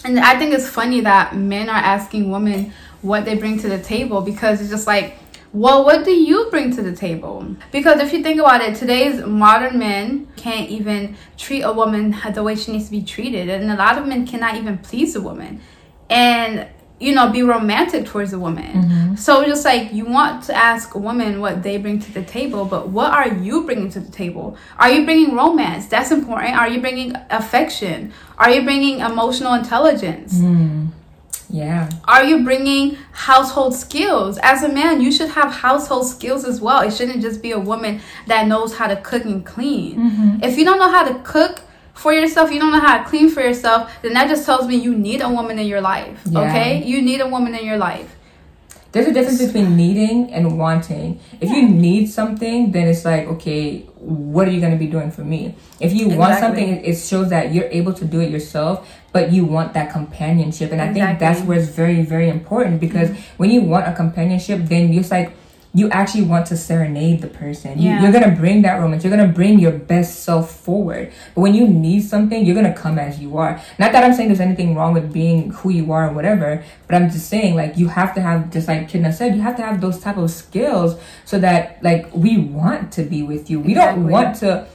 And 0.05 0.19
I 0.19 0.39
think 0.39 0.55
it's 0.55 0.69
funny 0.69 1.01
that 1.03 1.37
men 1.37 1.69
are 1.69 1.77
asking 1.77 2.31
women 2.31 2.73
what 3.03 3.25
they 3.25 3.35
bring 3.35 3.59
to 3.61 3.69
the 3.69 3.81
table 3.81 4.21
because 4.21 4.61
it's 4.61 4.71
just 4.71 4.87
like, 4.87 5.19
well, 5.53 5.85
what 5.85 6.05
do 6.05 6.13
you 6.13 6.49
bring 6.51 6.75
to 6.77 6.83
the 6.83 6.95
table? 6.95 7.57
Because 7.73 8.01
if 8.01 8.13
you 8.13 8.23
think 8.23 8.39
about 8.39 8.61
it, 8.61 8.77
today's 8.77 9.25
modern 9.25 9.79
men 9.79 10.29
can't 10.37 10.71
even 10.71 11.17
treat 11.37 11.63
a 11.63 11.73
woman 11.73 12.17
the 12.33 12.43
way 12.43 12.55
she 12.55 12.73
needs 12.73 12.85
to 12.87 12.91
be 12.93 13.03
treated. 13.03 13.49
And 13.49 13.71
a 13.71 13.77
lot 13.77 13.99
of 13.99 14.07
men 14.07 14.27
cannot 14.27 14.57
even 14.57 14.79
please 14.79 15.17
a 15.17 15.21
woman. 15.21 15.61
And 16.09 16.69
you 17.01 17.15
know, 17.15 17.31
be 17.31 17.43
romantic 17.43 18.05
towards 18.05 18.35
a 18.35 18.39
woman. 18.39 18.73
Mm-hmm. 18.73 19.15
So 19.17 19.45
just 19.47 19.65
like 19.65 19.91
you 19.93 20.05
want 20.05 20.45
to 20.45 20.55
ask 20.55 20.95
a 20.95 20.99
woman 20.99 21.41
what 21.41 21.63
they 21.63 21.79
bring 21.79 21.99
to 21.99 22.13
the 22.13 22.23
table, 22.23 22.67
but 22.67 22.91
what 22.91 23.11
are 23.11 23.29
you 23.29 23.65
bringing 23.65 23.91
to 23.93 24.01
the 24.01 24.13
table? 24.13 24.57
Are 24.79 24.91
you 24.91 25.07
bringing 25.07 25.35
romance? 25.35 25.87
That's 25.87 26.11
important. 26.11 26.55
Are 26.57 26.69
you 26.69 26.81
bringing 26.81 27.17
affection? 27.31 28.13
Are 28.37 28.51
you 28.51 28.65
bringing 28.65 29.01
emotional 29.01 29.55
intelligence? 29.55 30.35
Mm. 30.35 30.90
Yeah. 31.51 31.91
Are 32.05 32.25
you 32.25 32.45
bringing 32.45 32.97
household 33.13 33.75
skills? 33.75 34.39
As 34.39 34.63
a 34.63 34.69
man, 34.69 35.01
you 35.01 35.11
should 35.11 35.31
have 35.31 35.53
household 35.53 36.07
skills 36.07 36.45
as 36.45 36.61
well. 36.61 36.81
It 36.81 36.93
shouldn't 36.93 37.23
just 37.23 37.43
be 37.43 37.51
a 37.53 37.59
woman 37.59 38.01
that 38.27 38.47
knows 38.47 38.77
how 38.77 38.87
to 38.87 38.97
cook 38.97 39.25
and 39.25 39.45
clean. 39.45 39.99
Mm-hmm. 39.99 40.45
If 40.45 40.57
you 40.57 40.65
don't 40.65 40.79
know 40.79 40.91
how 40.91 41.05
to 41.07 41.19
cook 41.21 41.63
for 41.95 42.13
yourself, 42.13 42.51
you 42.51 42.59
don't 42.59 42.73
know 42.73 42.81
how 42.81 42.99
to 42.99 43.09
clean 43.09 43.29
for 43.29 43.41
yourself, 43.41 43.93
then 44.03 44.15
that 44.15 44.29
just 44.29 44.47
tells 44.47 44.67
me 44.67 44.77
you 44.77 44.95
need 44.95 45.21
a 45.21 45.29
woman 45.29 45.59
in 45.59 45.67
your 45.67 45.81
life. 45.81 46.21
Yeah. 46.25 46.41
Okay? 46.41 46.85
You 46.85 47.03
need 47.03 47.21
a 47.21 47.29
woman 47.29 47.55
in 47.55 47.65
your 47.65 47.77
life. 47.77 48.17
There's 48.93 49.07
a 49.07 49.13
difference 49.13 49.41
between 49.41 49.77
needing 49.77 50.33
and 50.33 50.59
wanting. 50.59 51.21
If 51.41 51.49
you 51.49 51.69
need 51.69 52.07
something, 52.07 52.73
then 52.73 52.89
it's 52.89 53.05
like, 53.05 53.29
okay, 53.29 53.83
what 54.01 54.49
are 54.49 54.51
you 54.51 54.59
going 54.59 54.73
to 54.73 54.79
be 54.79 54.89
doing 54.89 55.13
for 55.13 55.23
me? 55.23 55.55
If 55.79 55.93
you 55.93 56.09
want 56.09 56.41
something, 56.41 56.85
it 56.85 56.97
shows 56.97 57.31
that 57.31 57.55
you're 57.55 57.69
able 57.71 57.93
to 57.95 58.05
do 58.05 58.21
it 58.21 58.31
yourself, 58.31 58.91
but 59.13 59.33
you 59.33 59.45
want 59.45 59.75
that 59.75 59.93
companionship. 59.93 60.73
And 60.73 60.81
I 60.81 60.93
think 60.93 61.19
that's 61.19 61.41
where 61.43 61.59
it's 61.59 61.69
very, 61.69 62.03
very 62.03 62.29
important 62.29 62.81
because 62.81 63.11
mm-hmm. 63.11 63.37
when 63.37 63.51
you 63.51 63.63
want 63.63 63.89
a 63.89 63.93
companionship, 63.93 64.61
then 64.65 64.93
you're 64.93 65.05
like, 65.05 65.33
you 65.73 65.89
actually 65.91 66.25
want 66.25 66.47
to 66.47 66.57
serenade 66.57 67.21
the 67.21 67.29
person. 67.29 67.79
You, 67.79 67.91
Yeah. 67.91 68.03
You're 68.03 68.13
gonna 68.13 68.35
bring 68.35 68.63
that 68.63 68.81
romance. 68.81 69.05
You're 69.05 69.17
gonna 69.17 69.33
bring 69.33 69.61
your 69.61 69.73
best 69.73 70.25
self 70.25 70.51
forward. 70.51 71.13
But 71.35 71.43
when 71.43 71.55
you 71.55 71.67
need 71.69 72.01
something, 72.01 72.45
you're 72.45 72.57
gonna 72.57 72.75
come 72.75 72.99
as 72.99 73.21
you 73.21 73.39
are. 73.39 73.61
Not 73.79 73.93
that 73.93 74.03
I'm 74.03 74.13
saying 74.13 74.29
there's 74.31 74.41
anything 74.41 74.75
wrong 74.75 74.95
with 74.95 75.13
being 75.13 75.51
who 75.51 75.71
you 75.71 75.93
are 75.93 76.09
or 76.11 76.13
whatever, 76.13 76.65
but 76.89 76.97
I'm 76.97 77.09
just 77.09 77.29
saying 77.29 77.55
like 77.55 77.77
you 77.77 77.87
have 77.87 78.15
to 78.17 78.21
have 78.21 78.51
just 78.51 78.67
like 78.67 78.91
Kidna 78.91 79.15
said, 79.15 79.37
you 79.37 79.43
have 79.43 79.57
to 79.57 79.63
have 79.63 79.81
those 79.81 80.01
type 80.01 80.17
of 80.17 80.31
skills 80.31 81.01
so 81.25 81.39
that 81.39 81.79
like 81.85 82.13
we 82.13 82.37
want 82.39 82.91
to 82.93 83.05
be 83.05 83.23
with 83.23 83.49
you. 83.49 83.61
We 83.61 83.73
Exactly. 83.73 84.03
don't 84.03 84.11
want 84.11 84.37
to 84.39 84.67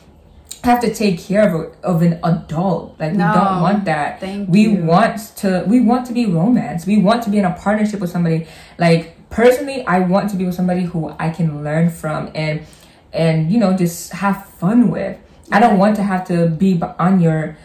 have 0.65 0.81
to 0.81 0.93
take 0.93 1.19
care 1.19 1.47
of 1.47 1.53
a, 1.59 1.87
of 1.87 2.01
an 2.01 2.19
adult. 2.23 2.99
Like 2.99 3.13
we 3.13 3.17
don't 3.19 3.61
want 3.61 3.85
that. 3.85 4.19
Thank 4.19 4.49
we 4.49 4.61
you. 4.61 4.83
want 4.83 5.19
to 5.37 5.63
we 5.67 5.79
want 5.81 6.05
to 6.07 6.13
be 6.13 6.25
romance. 6.25 6.85
We 6.85 6.97
want 6.97 7.23
to 7.23 7.29
be 7.29 7.37
in 7.37 7.45
a 7.45 7.53
partnership 7.53 7.99
with 7.99 8.09
somebody. 8.09 8.47
Like 8.77 9.29
personally, 9.29 9.85
I 9.85 9.99
want 9.99 10.29
to 10.31 10.35
be 10.35 10.45
with 10.45 10.55
somebody 10.55 10.83
who 10.83 11.15
I 11.19 11.29
can 11.29 11.63
learn 11.63 11.89
from 11.89 12.31
and 12.35 12.65
and 13.13 13.51
you 13.51 13.59
know 13.59 13.75
just 13.75 14.11
have 14.13 14.45
fun 14.45 14.89
with. 14.89 15.17
I 15.51 15.59
don't 15.59 15.77
want 15.77 15.95
to 15.97 16.03
have 16.03 16.27
to 16.27 16.47
be 16.49 16.81
on 16.99 17.21
your 17.21 17.55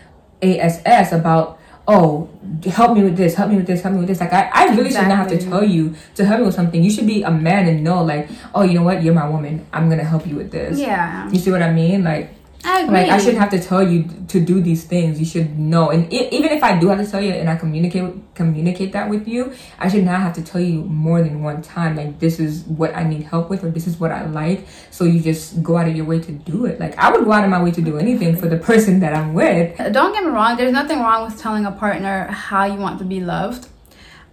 ASS 0.42 1.12
about 1.12 1.58
oh 1.88 2.28
help 2.66 2.94
me 2.96 3.02
with 3.02 3.16
this 3.16 3.34
help 3.34 3.50
me 3.50 3.56
with 3.56 3.66
this 3.66 3.82
help 3.82 3.94
me 3.94 4.00
with 4.00 4.08
this 4.08 4.20
like 4.20 4.32
i, 4.32 4.50
I 4.52 4.64
really 4.76 4.90
should 4.90 5.08
not 5.08 5.16
have 5.16 5.28
to 5.28 5.38
tell 5.38 5.64
you 5.64 5.94
to 6.14 6.24
help 6.24 6.40
me 6.40 6.46
with 6.46 6.54
something 6.54 6.84
you 6.84 6.90
should 6.90 7.06
be 7.06 7.22
a 7.22 7.30
man 7.30 7.66
and 7.66 7.82
know 7.82 8.04
like 8.04 8.28
oh 8.54 8.62
you 8.62 8.74
know 8.74 8.82
what 8.82 9.02
you're 9.02 9.14
my 9.14 9.28
woman 9.28 9.66
i'm 9.72 9.88
gonna 9.88 10.04
help 10.04 10.26
you 10.26 10.36
with 10.36 10.52
this 10.52 10.78
Yeah. 10.78 11.28
you 11.30 11.38
see 11.38 11.50
what 11.50 11.62
i 11.62 11.72
mean 11.72 12.04
like 12.04 12.34
I 12.64 12.80
agree. 12.82 12.94
like 12.94 13.10
I 13.10 13.18
shouldn't 13.18 13.38
have 13.38 13.50
to 13.50 13.60
tell 13.60 13.82
you 13.82 14.04
to 14.28 14.40
do 14.40 14.60
these 14.60 14.84
things. 14.84 15.18
You 15.18 15.26
should 15.26 15.58
know, 15.58 15.90
and 15.90 16.04
i 16.12 16.28
even 16.30 16.50
if 16.50 16.62
I 16.62 16.78
do 16.78 16.88
have 16.88 16.98
to 16.98 17.10
tell 17.10 17.20
you, 17.20 17.32
and 17.32 17.48
I 17.48 17.56
communicate 17.56 18.34
communicate 18.34 18.92
that 18.92 19.08
with 19.08 19.26
you, 19.26 19.52
I 19.78 19.88
should 19.88 20.04
not 20.04 20.20
have 20.20 20.34
to 20.34 20.42
tell 20.42 20.60
you 20.60 20.82
more 20.82 21.22
than 21.22 21.42
one 21.42 21.62
time. 21.62 21.96
Like 21.96 22.18
this 22.18 22.38
is 22.38 22.64
what 22.64 22.94
I 22.94 23.04
need 23.04 23.22
help 23.22 23.50
with, 23.50 23.64
or 23.64 23.70
this 23.70 23.86
is 23.86 23.98
what 23.98 24.12
I 24.12 24.26
like. 24.26 24.66
So 24.90 25.04
you 25.04 25.20
just 25.20 25.62
go 25.62 25.76
out 25.76 25.88
of 25.88 25.96
your 25.96 26.06
way 26.06 26.20
to 26.20 26.32
do 26.32 26.66
it. 26.66 26.78
Like 26.78 26.96
I 26.98 27.10
would 27.10 27.24
go 27.24 27.32
out 27.32 27.44
of 27.44 27.50
my 27.50 27.62
way 27.62 27.70
to 27.70 27.80
do 27.80 27.98
anything 27.98 28.36
for 28.36 28.48
the 28.48 28.58
person 28.58 29.00
that 29.00 29.14
I'm 29.14 29.34
with. 29.34 29.76
Don't 29.92 30.12
get 30.12 30.24
me 30.24 30.30
wrong, 30.30 30.56
there's 30.56 30.72
nothing 30.72 31.00
wrong 31.00 31.24
with 31.24 31.40
telling 31.40 31.64
a 31.66 31.72
partner 31.72 32.26
how 32.26 32.64
you 32.64 32.78
want 32.78 32.98
to 32.98 33.04
be 33.04 33.20
loved. 33.20 33.68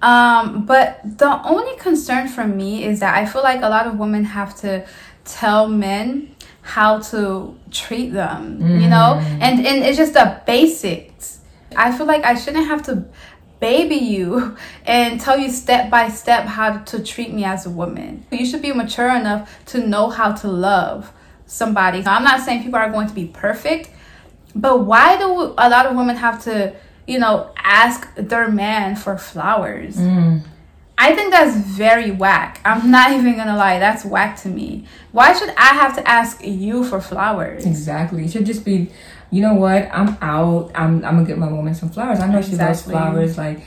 Um, 0.01 0.65
but 0.65 0.99
the 1.03 1.41
only 1.43 1.75
concern 1.77 2.27
for 2.27 2.45
me 2.45 2.83
is 2.83 2.99
that 2.99 3.15
I 3.15 3.25
feel 3.25 3.43
like 3.43 3.61
a 3.61 3.69
lot 3.69 3.87
of 3.87 3.97
women 3.97 4.23
have 4.25 4.55
to 4.61 4.85
tell 5.25 5.67
men 5.67 6.35
how 6.61 6.99
to 6.99 7.57
treat 7.71 8.09
them, 8.13 8.59
you 8.81 8.89
know? 8.89 9.19
And 9.41 9.65
and 9.65 9.83
it's 9.83 9.97
just 9.97 10.13
the 10.13 10.41
basics. 10.45 11.39
I 11.75 11.95
feel 11.95 12.05
like 12.05 12.23
I 12.23 12.35
shouldn't 12.35 12.67
have 12.67 12.83
to 12.83 13.05
baby 13.59 13.95
you 13.95 14.55
and 14.85 15.19
tell 15.19 15.37
you 15.37 15.49
step 15.49 15.89
by 15.89 16.09
step 16.09 16.45
how 16.45 16.77
to 16.79 17.03
treat 17.03 17.33
me 17.33 17.43
as 17.43 17.65
a 17.65 17.69
woman. 17.69 18.25
You 18.31 18.45
should 18.45 18.61
be 18.61 18.71
mature 18.73 19.13
enough 19.15 19.65
to 19.67 19.85
know 19.85 20.09
how 20.09 20.33
to 20.33 20.47
love 20.47 21.11
somebody. 21.45 22.03
I'm 22.05 22.23
not 22.23 22.41
saying 22.41 22.63
people 22.63 22.79
are 22.79 22.91
going 22.91 23.07
to 23.07 23.13
be 23.13 23.25
perfect, 23.25 23.89
but 24.55 24.81
why 24.81 25.17
do 25.17 25.53
a 25.57 25.69
lot 25.69 25.85
of 25.85 25.95
women 25.95 26.15
have 26.17 26.43
to, 26.43 26.75
you 27.07 27.19
know, 27.19 27.51
ask 27.57 28.13
their 28.15 28.49
man 28.49 28.95
for 28.95 29.17
flowers? 29.17 29.97
Mm. 29.97 30.41
I 30.99 31.15
think 31.15 31.31
that's 31.31 31.55
very 31.55 32.11
whack. 32.11 32.59
I'm 32.65 32.91
not 32.97 33.11
even 33.11 33.35
gonna 33.35 33.55
lie, 33.55 33.79
that's 33.79 34.03
whack 34.03 34.37
to 34.41 34.49
me. 34.49 34.85
Why 35.11 35.33
should 35.33 35.49
I 35.49 35.73
have 35.73 35.95
to 35.95 36.07
ask 36.07 36.41
you 36.43 36.83
for 36.83 36.99
flowers? 36.99 37.65
Exactly. 37.65 38.25
It 38.25 38.31
should 38.31 38.45
just 38.45 38.65
be, 38.65 38.91
you 39.31 39.41
know 39.41 39.53
what? 39.53 39.89
I'm 39.91 40.17
out. 40.21 40.71
I'm 40.75 41.05
I'm 41.05 41.15
gonna 41.15 41.25
get 41.25 41.37
my 41.37 41.51
woman 41.51 41.75
some 41.75 41.89
flowers. 41.89 42.19
I 42.19 42.27
know 42.27 42.41
she 42.41 42.55
loves 42.55 42.81
flowers. 42.81 43.37
Like 43.37 43.61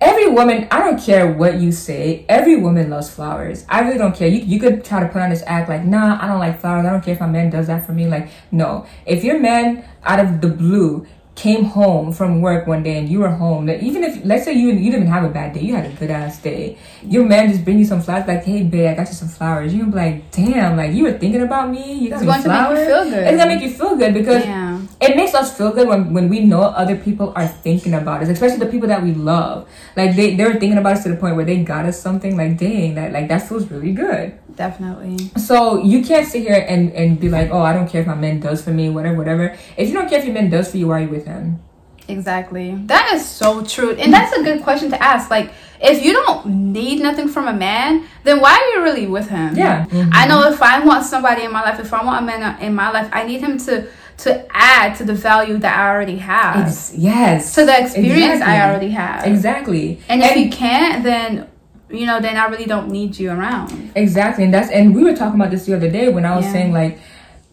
every 0.00 0.28
woman, 0.28 0.68
I 0.70 0.80
don't 0.80 1.00
care 1.00 1.32
what 1.32 1.60
you 1.60 1.72
say. 1.72 2.26
Every 2.28 2.56
woman 2.56 2.90
loves 2.90 3.10
flowers. 3.10 3.64
I 3.68 3.80
really 3.80 3.98
don't 3.98 4.14
care. 4.14 4.28
You 4.28 4.38
you 4.38 4.60
could 4.60 4.84
try 4.84 5.00
to 5.00 5.08
put 5.08 5.22
on 5.22 5.30
this 5.30 5.42
act 5.46 5.68
like, 5.68 5.84
nah, 5.84 6.18
I 6.22 6.28
don't 6.28 6.38
like 6.38 6.60
flowers. 6.60 6.86
I 6.86 6.90
don't 6.90 7.02
care 7.02 7.14
if 7.14 7.20
my 7.20 7.26
man 7.26 7.50
does 7.50 7.66
that 7.66 7.86
for 7.86 7.92
me. 7.92 8.06
Like, 8.06 8.28
no. 8.50 8.86
If 9.06 9.24
your 9.24 9.40
man 9.40 9.84
out 10.04 10.20
of 10.20 10.40
the 10.40 10.48
blue 10.48 11.06
came 11.42 11.64
home 11.64 12.12
from 12.18 12.40
work 12.40 12.66
one 12.72 12.82
day 12.86 12.96
and 12.98 13.08
you 13.12 13.18
were 13.24 13.34
home, 13.44 13.66
that 13.66 13.82
even 13.82 14.04
if 14.08 14.24
let's 14.24 14.44
say 14.44 14.52
you 14.52 14.68
you 14.84 14.90
didn't 14.94 15.08
have 15.16 15.24
a 15.24 15.32
bad 15.38 15.52
day, 15.54 15.60
you 15.68 15.74
had 15.74 15.86
a 15.86 15.94
good 16.00 16.10
ass 16.10 16.38
day. 16.40 16.76
Your 17.14 17.24
man 17.32 17.50
just 17.50 17.64
bring 17.66 17.78
you 17.80 17.84
some 17.92 18.00
flowers, 18.00 18.26
like, 18.28 18.44
hey 18.44 18.62
babe, 18.62 18.90
I 18.90 18.94
got 18.94 19.08
you 19.08 19.14
some 19.22 19.28
flowers. 19.28 19.74
You 19.74 19.80
gonna 19.80 19.92
be 19.92 19.98
like, 20.04 20.30
damn, 20.30 20.76
like 20.76 20.92
you 20.96 21.02
were 21.06 21.16
thinking 21.24 21.42
about 21.42 21.66
me. 21.74 21.84
You 21.94 22.10
got 22.10 22.16
It's 22.16 22.22
me 22.22 22.26
going 22.30 22.42
to 22.42 22.48
make 22.48 22.58
you 22.60 22.66
flowers. 22.66 22.86
feel 22.86 23.04
good. 23.10 23.26
It's 23.26 23.36
gonna 23.38 23.54
make 23.54 23.62
you 23.66 23.70
feel 23.80 23.96
good 23.96 24.14
because 24.14 24.44
Yeah. 24.44 24.71
It 25.02 25.16
makes 25.16 25.34
us 25.34 25.56
feel 25.56 25.72
good 25.72 25.88
when, 25.88 26.14
when 26.14 26.28
we 26.28 26.40
know 26.40 26.62
other 26.62 26.96
people 26.96 27.32
are 27.34 27.48
thinking 27.48 27.94
about 27.94 28.22
us, 28.22 28.28
especially 28.28 28.58
the 28.58 28.66
people 28.66 28.88
that 28.88 29.02
we 29.02 29.12
love. 29.14 29.68
Like 29.96 30.14
they 30.16 30.34
they 30.36 30.44
were 30.44 30.52
thinking 30.58 30.78
about 30.78 30.96
us 30.96 31.02
to 31.04 31.10
the 31.10 31.16
point 31.16 31.36
where 31.36 31.44
they 31.44 31.62
got 31.62 31.86
us 31.86 32.00
something. 32.00 32.36
Like 32.36 32.58
dang, 32.58 32.94
that 32.94 33.12
like 33.12 33.28
that 33.28 33.48
feels 33.48 33.70
really 33.70 33.92
good. 33.92 34.38
Definitely. 34.56 35.30
So 35.36 35.82
you 35.82 36.04
can't 36.04 36.26
sit 36.26 36.42
here 36.42 36.64
and 36.68 36.92
and 36.92 37.18
be 37.18 37.28
like, 37.28 37.50
oh, 37.50 37.62
I 37.62 37.72
don't 37.72 37.88
care 37.88 38.02
if 38.02 38.06
my 38.06 38.14
man 38.14 38.40
does 38.40 38.62
for 38.62 38.70
me, 38.70 38.88
whatever, 38.90 39.16
whatever. 39.16 39.56
If 39.76 39.88
you 39.88 39.94
don't 39.94 40.08
care 40.08 40.18
if 40.20 40.24
your 40.24 40.34
man 40.34 40.50
does 40.50 40.70
for 40.70 40.76
you, 40.76 40.88
why 40.88 41.00
are 41.00 41.04
you 41.04 41.08
with 41.08 41.26
him? 41.26 41.60
Exactly. 42.08 42.74
That 42.86 43.12
is 43.14 43.24
so 43.26 43.64
true. 43.64 43.92
And 43.92 44.12
that's 44.12 44.36
a 44.36 44.42
good 44.42 44.62
question 44.62 44.90
to 44.90 45.02
ask. 45.02 45.30
Like, 45.30 45.52
if 45.80 46.04
you 46.04 46.12
don't 46.12 46.46
need 46.72 47.00
nothing 47.00 47.28
from 47.28 47.48
a 47.48 47.52
man, 47.52 48.06
then 48.24 48.40
why 48.40 48.52
are 48.54 48.78
you 48.78 48.84
really 48.84 49.06
with 49.06 49.28
him? 49.28 49.56
Yeah. 49.56 49.86
Mhm. 49.86 50.10
I 50.12 50.26
know 50.26 50.42
if 50.48 50.60
I 50.62 50.84
want 50.84 51.04
somebody 51.06 51.42
in 51.44 51.52
my 51.52 51.62
life, 51.62 51.80
if 51.80 51.92
I 51.92 52.04
want 52.04 52.22
a 52.22 52.26
man 52.26 52.60
in 52.60 52.74
my 52.74 52.90
life, 52.90 53.08
I 53.12 53.24
need 53.24 53.40
him 53.40 53.58
to 53.66 53.86
to 54.18 54.46
add 54.50 54.96
to 54.96 55.04
the 55.04 55.14
value 55.14 55.58
that 55.58 55.78
I 55.78 55.90
already 55.90 56.16
have. 56.16 56.66
Ex- 56.66 56.94
yes. 56.96 57.54
to 57.54 57.64
the 57.64 57.80
experience 57.80 58.34
Exactly. 58.34 58.42
I 58.52 58.68
already 58.68 58.90
have. 58.90 59.26
Exactly. 59.26 60.00
And 60.08 60.22
if 60.22 60.36
you 60.36 60.50
can't, 60.50 61.02
then 61.02 61.48
you 61.92 62.06
know, 62.06 62.20
then 62.20 62.36
I 62.36 62.46
really 62.46 62.64
don't 62.64 62.88
need 62.90 63.18
you 63.18 63.30
around. 63.30 63.92
Exactly, 63.94 64.44
and 64.44 64.54
that's 64.54 64.70
and 64.70 64.94
we 64.94 65.04
were 65.04 65.14
talking 65.14 65.38
about 65.38 65.50
this 65.50 65.66
the 65.66 65.76
other 65.76 65.90
day 65.90 66.08
when 66.08 66.24
I 66.24 66.34
was 66.36 66.46
Yeah. 66.46 66.52
saying 66.52 66.72
like, 66.72 66.98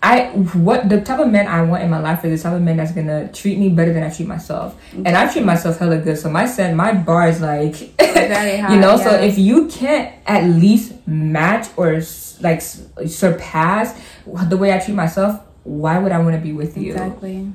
I 0.02 0.28
what 0.28 0.88
the 0.88 1.02
type 1.02 1.20
of 1.20 1.28
man 1.30 1.46
I 1.48 1.62
want 1.64 1.84
in 1.84 1.90
my 1.90 2.00
life 2.00 2.24
is 2.24 2.42
the 2.42 2.50
type 2.50 2.56
of 2.56 2.62
man 2.62 2.78
that's 2.78 2.94
gonna 2.94 3.28
treat 3.34 3.60
me 3.60 3.68
better 3.68 3.92
than 3.92 4.04
I 4.04 4.10
treat 4.10 4.30
myself, 4.30 4.80
and 4.94 5.10
I 5.10 5.32
treat 5.32 5.44
myself 5.44 5.78
hella 5.78 5.98
good. 5.98 6.18
So 6.18 6.30
my 6.30 6.46
set, 6.46 6.74
my 6.74 6.94
bar 6.94 7.28
is 7.28 7.42
like, 7.42 7.76
high, 8.00 8.74
you 8.74 8.80
know. 8.80 8.96
So 8.96 9.10
if 9.12 9.38
you 9.38 9.68
can't 9.68 10.14
at 10.26 10.46
least 10.46 10.94
match 11.06 11.68
or 11.76 12.02
like 12.40 12.62
surpass 12.62 14.00
the 14.48 14.56
way 14.56 14.74
I 14.74 14.80
treat 14.80 14.96
myself, 14.96 15.42
why 15.70 16.00
would 16.00 16.12
I 16.12 16.18
want 16.20 16.36
to 16.36 16.42
be 16.42 16.52
with 16.52 16.78
you? 16.78 16.94
Exactly. 16.94 17.52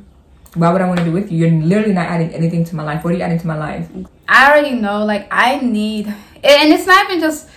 Why 0.55 0.71
would 0.71 0.81
I 0.81 0.87
want 0.87 1.01
to 1.01 1.05
be 1.05 1.11
with 1.11 1.33
you? 1.33 1.39
You're 1.39 1.63
literally 1.63 1.95
not 1.95 2.07
adding 2.07 2.31
anything 2.31 2.65
to 2.65 2.77
my 2.77 2.85
life. 2.85 3.03
What 3.03 3.13
are 3.13 3.17
you 3.17 3.23
adding 3.23 3.41
to 3.41 3.47
my 3.47 3.59
life? 3.59 3.89
I 4.29 4.51
already 4.51 4.77
know 4.77 5.05
like 5.05 5.27
I 5.31 5.59
need 5.59 6.07
and 6.07 6.73
it's 6.73 6.87
not 6.87 7.11
even 7.11 7.21
just 7.21 7.49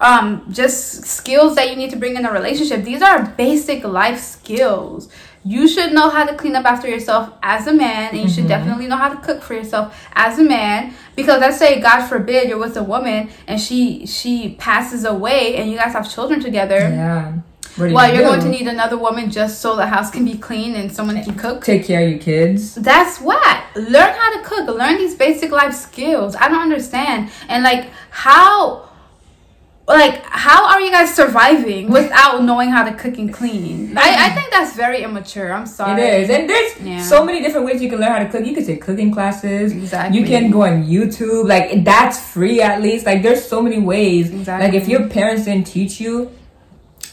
um 0.00 0.46
just 0.50 1.04
skills 1.04 1.54
that 1.56 1.68
you 1.70 1.76
need 1.76 1.90
to 1.90 1.96
bring 1.96 2.16
in 2.16 2.24
a 2.24 2.32
relationship. 2.32 2.82
These 2.82 3.02
are 3.02 3.26
basic 3.36 3.84
life 3.84 4.18
skills. 4.18 5.12
You 5.44 5.68
should 5.68 5.92
know 5.92 6.10
how 6.10 6.24
to 6.24 6.34
clean 6.34 6.54
up 6.54 6.66
after 6.66 6.86
yourself 6.86 7.32
as 7.42 7.66
a 7.66 7.72
man, 7.72 8.10
and 8.10 8.20
you 8.20 8.28
should 8.28 8.46
definitely 8.46 8.86
know 8.86 8.96
how 8.96 9.08
to 9.08 9.16
cook 9.16 9.42
for 9.42 9.54
yourself 9.54 9.98
as 10.12 10.38
a 10.38 10.44
man. 10.44 10.92
Because 11.16 11.40
let's 11.40 11.58
say, 11.58 11.80
God 11.80 12.06
forbid, 12.06 12.50
you're 12.50 12.58
with 12.58 12.76
a 12.76 12.82
woman 12.82 13.30
and 13.46 13.58
she 13.58 14.06
she 14.06 14.56
passes 14.58 15.04
away, 15.04 15.56
and 15.56 15.70
you 15.70 15.78
guys 15.78 15.94
have 15.94 16.12
children 16.12 16.40
together. 16.40 16.78
Yeah. 16.78 17.38
Do 17.76 17.94
Well, 17.94 18.08
you 18.08 18.14
you're 18.16 18.24
do? 18.24 18.28
going 18.30 18.40
to 18.40 18.48
need 18.48 18.66
another 18.66 18.98
woman 18.98 19.30
just 19.30 19.60
so 19.60 19.76
the 19.76 19.86
house 19.86 20.10
can 20.10 20.24
be 20.24 20.36
clean 20.36 20.74
and 20.74 20.92
someone 20.92 21.22
can 21.22 21.34
cook. 21.36 21.64
take 21.64 21.84
care 21.84 22.02
of 22.04 22.10
your 22.10 22.18
kids. 22.18 22.74
That's 22.74 23.20
what. 23.20 23.64
Learn 23.76 24.12
how 24.20 24.30
to 24.36 24.42
cook. 24.48 24.68
Learn 24.68 24.96
these 24.98 25.14
basic 25.14 25.50
life 25.50 25.74
skills. 25.74 26.34
I 26.36 26.48
don't 26.48 26.60
understand. 26.62 27.30
And 27.48 27.62
like 27.64 27.88
how 28.10 28.88
like 29.88 30.22
how 30.26 30.68
are 30.68 30.80
you 30.80 30.90
guys 30.92 31.12
surviving 31.14 31.90
without 31.90 32.44
knowing 32.44 32.70
how 32.70 32.84
to 32.88 32.92
cook 32.94 33.18
and 33.18 33.32
clean? 33.32 33.96
I, 33.98 34.26
I 34.26 34.30
think 34.30 34.50
that's 34.50 34.76
very 34.76 35.02
immature. 35.02 35.52
I'm 35.52 35.66
sorry. 35.66 36.00
It 36.00 36.20
is, 36.22 36.30
and 36.30 36.48
there's 36.48 36.80
Yeah. 36.80 37.02
so 37.02 37.24
many 37.24 37.40
different 37.42 37.66
ways 37.66 37.82
you 37.82 37.88
can 37.88 37.98
learn 37.98 38.12
how 38.12 38.20
to 38.20 38.28
cook. 38.28 38.46
You 38.46 38.54
can 38.54 38.64
take 38.64 38.80
cooking 38.82 39.12
classes. 39.12 39.72
Exactly. 39.72 40.18
You 40.18 40.24
can 40.26 40.50
go 40.52 40.62
on 40.62 40.84
YouTube. 40.84 41.48
Like 41.48 41.84
that's 41.84 42.20
free 42.20 42.60
at 42.62 42.80
least. 42.82 43.04
Like 43.06 43.22
there's 43.22 43.44
so 43.44 43.60
many 43.62 43.80
ways. 43.80 44.30
Exactly. 44.30 44.66
Like 44.68 44.74
if 44.80 44.86
your 44.88 45.08
parents 45.08 45.44
didn't 45.46 45.66
teach 45.66 46.00
you, 46.00 46.30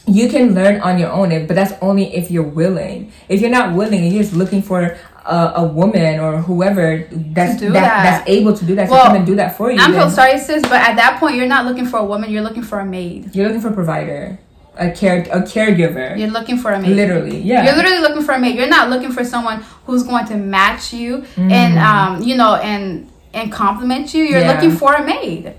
you 0.08 0.28
can 0.28 0.54
learn 0.54 0.80
on 0.80 0.98
your 0.98 1.10
own. 1.10 1.28
But 1.46 1.54
that's 1.56 1.72
only 1.80 2.14
if 2.14 2.30
you're 2.30 2.42
willing. 2.42 3.12
If 3.28 3.40
you're 3.40 3.50
not 3.50 3.74
willing 3.74 4.00
and 4.04 4.12
you're 4.12 4.22
just 4.22 4.34
looking 4.34 4.62
for 4.62 4.96
a, 5.26 5.52
a 5.56 5.64
woman 5.64 6.18
or 6.20 6.38
whoever 6.40 7.06
that's 7.10 7.58
do 7.60 7.66
that, 7.66 7.74
that. 7.74 8.02
that's 8.02 8.28
able 8.28 8.56
to 8.56 8.64
do 8.64 8.74
that 8.76 8.88
Well, 8.88 9.02
to 9.02 9.08
come 9.08 9.16
and 9.16 9.26
do 9.26 9.36
that 9.36 9.56
for 9.56 9.70
you. 9.70 9.78
I'm 9.78 9.92
so 9.92 10.08
sorry, 10.08 10.38
sis, 10.38 10.62
but 10.62 10.80
at 10.80 10.96
that 10.96 11.20
point 11.20 11.36
you're 11.36 11.46
not 11.46 11.66
looking 11.66 11.86
for 11.86 11.98
a 11.98 12.04
woman, 12.04 12.30
you're 12.30 12.42
looking 12.42 12.62
for 12.62 12.80
a 12.80 12.84
maid. 12.84 13.34
You're 13.36 13.46
looking 13.46 13.60
for 13.60 13.68
a 13.68 13.72
provider, 13.74 14.38
a 14.76 14.90
care, 14.90 15.20
a 15.30 15.40
caregiver. 15.42 16.18
You're 16.18 16.28
looking 16.30 16.56
for 16.56 16.72
a 16.72 16.80
maid. 16.80 16.96
Literally, 16.96 17.40
yeah. 17.40 17.64
You're 17.64 17.76
literally 17.76 17.98
looking 18.00 18.22
for 18.22 18.32
a 18.32 18.38
maid. 18.38 18.56
You're 18.56 18.68
not 18.68 18.88
looking 18.88 19.12
for 19.12 19.22
someone 19.24 19.62
who's 19.84 20.02
going 20.04 20.24
to 20.26 20.36
match 20.36 20.94
you 20.94 21.18
Mm. 21.36 21.52
and 21.52 21.78
um, 21.78 22.22
you 22.22 22.34
know, 22.36 22.54
and 22.56 23.10
and 23.34 23.52
compliment 23.52 24.14
you. 24.14 24.22
You're 24.24 24.40
Yeah. 24.40 24.52
looking 24.54 24.70
for 24.72 24.94
a 24.94 25.04
maid. 25.04 25.52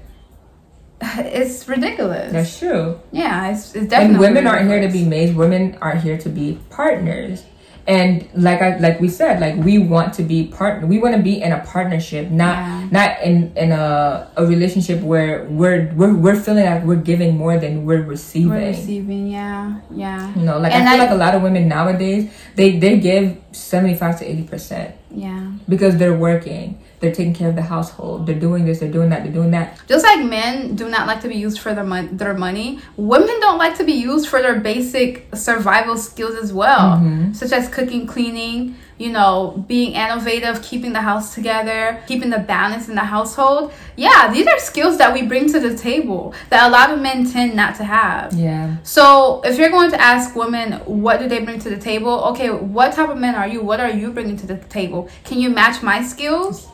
It's 1.17 1.67
ridiculous. 1.67 2.31
That's 2.31 2.59
true. 2.59 2.99
yeah, 3.11 3.51
it's, 3.51 3.75
it's 3.75 3.87
definitely. 3.87 4.15
and 4.15 4.19
women 4.19 4.47
aren't 4.47 4.67
here 4.69 4.81
to 4.81 4.89
be 4.91 5.05
maids 5.05 5.33
women 5.35 5.77
are 5.81 5.95
here 5.95 6.17
to 6.17 6.29
be 6.29 6.59
partners 6.69 7.43
and 7.87 8.27
like 8.35 8.61
i 8.61 8.77
like 8.77 8.99
we 8.99 9.07
said 9.07 9.39
like 9.39 9.55
we 9.65 9.79
want 9.79 10.13
to 10.13 10.21
be 10.21 10.45
partner 10.47 10.85
we 10.85 10.99
want 10.99 11.15
to 11.15 11.21
be 11.23 11.41
in 11.41 11.51
a 11.53 11.59
partnership 11.65 12.29
not 12.29 12.57
Yeah. 12.57 12.87
not 12.91 13.09
in 13.23 13.55
in 13.57 13.71
a, 13.71 14.29
a 14.35 14.45
relationship 14.45 14.99
where 15.01 15.45
we're, 15.45 15.89
we're 15.95 16.13
we're 16.13 16.35
feeling 16.35 16.65
like 16.65 16.83
we're 16.83 17.01
giving 17.11 17.37
more 17.37 17.57
than 17.57 17.85
we're 17.87 18.03
receiving 18.03 18.49
We're 18.51 18.67
receiving, 18.77 19.27
yeah, 19.31 19.79
yeah, 19.89 20.35
you 20.35 20.43
know 20.43 20.59
like 20.59 20.73
And 20.73 20.87
i 20.87 20.91
feel 20.91 21.01
I- 21.01 21.03
like 21.05 21.13
a 21.15 21.21
lot 21.25 21.33
of 21.33 21.41
women 21.41 21.67
nowadays 21.67 22.29
they 22.55 22.77
they 22.77 22.99
give 22.99 23.37
75 23.53 24.19
to 24.19 24.25
80 24.29 24.43
percent 24.43 24.95
yeah. 25.09 25.49
because 25.67 25.95
they're 25.97 26.13
working 26.29 26.77
they're 26.99 27.13
taking 27.13 27.33
care 27.33 27.49
of 27.49 27.55
the 27.55 27.61
household 27.61 28.25
they're 28.25 28.39
doing 28.39 28.65
this 28.65 28.79
they're 28.79 28.91
doing 28.91 29.09
that 29.09 29.23
they're 29.23 29.31
doing 29.33 29.51
that 29.51 29.79
Just 29.87 30.03
like 30.05 30.23
men 30.23 30.75
do 30.75 30.89
not 30.89 31.07
like 31.07 31.21
to 31.21 31.27
be 31.29 31.35
used 31.35 31.59
for 31.59 31.73
their 31.73 31.83
mon- 31.83 32.15
their 32.17 32.33
money, 32.33 32.79
women 32.97 33.35
don't 33.39 33.57
like 33.57 33.75
to 33.77 33.83
be 33.83 33.93
used 33.93 34.27
for 34.29 34.41
their 34.41 34.59
basic 34.59 35.09
survival 35.35 35.97
skills 35.97 36.35
as 36.43 36.51
well, 36.53 36.97
Mm-hmm. 36.97 37.33
such 37.33 37.51
as 37.51 37.67
cooking, 37.69 38.05
cleaning, 38.07 38.75
you 38.97 39.11
know, 39.11 39.63
being 39.67 39.93
innovative, 39.93 40.61
keeping 40.61 40.91
the 40.93 41.01
house 41.01 41.33
together, 41.33 42.01
keeping 42.07 42.29
the 42.29 42.39
balance 42.39 42.89
in 42.89 42.95
the 42.95 43.07
household. 43.15 43.71
Yeah, 43.95 44.31
these 44.33 44.45
are 44.47 44.59
skills 44.59 44.97
that 44.97 45.13
we 45.13 45.21
bring 45.23 45.51
to 45.53 45.59
the 45.59 45.75
table 45.77 46.33
that 46.49 46.67
a 46.67 46.71
lot 46.71 46.91
of 46.91 46.99
men 47.01 47.29
tend 47.31 47.55
not 47.55 47.75
to 47.75 47.83
have. 47.83 48.33
yeah 48.33 48.75
So, 48.83 49.41
if 49.45 49.57
you're 49.57 49.69
going 49.77 49.91
to 49.91 50.01
ask 50.01 50.35
women 50.35 50.73
what 50.85 51.19
do 51.21 51.27
they 51.29 51.39
bring 51.47 51.59
to 51.59 51.69
the 51.69 51.77
table, 51.91 52.13
okay, 52.31 52.49
what 52.49 52.93
type 52.93 53.09
of 53.09 53.17
men 53.17 53.35
are 53.35 53.47
you? 53.47 53.61
What 53.61 53.79
are 53.79 53.89
you 54.01 54.11
bringing 54.11 54.37
to 54.37 54.47
the 54.47 54.57
table? 54.57 55.09
Can 55.23 55.39
you 55.39 55.49
match 55.49 55.81
my 55.81 56.03
skills? 56.03 56.67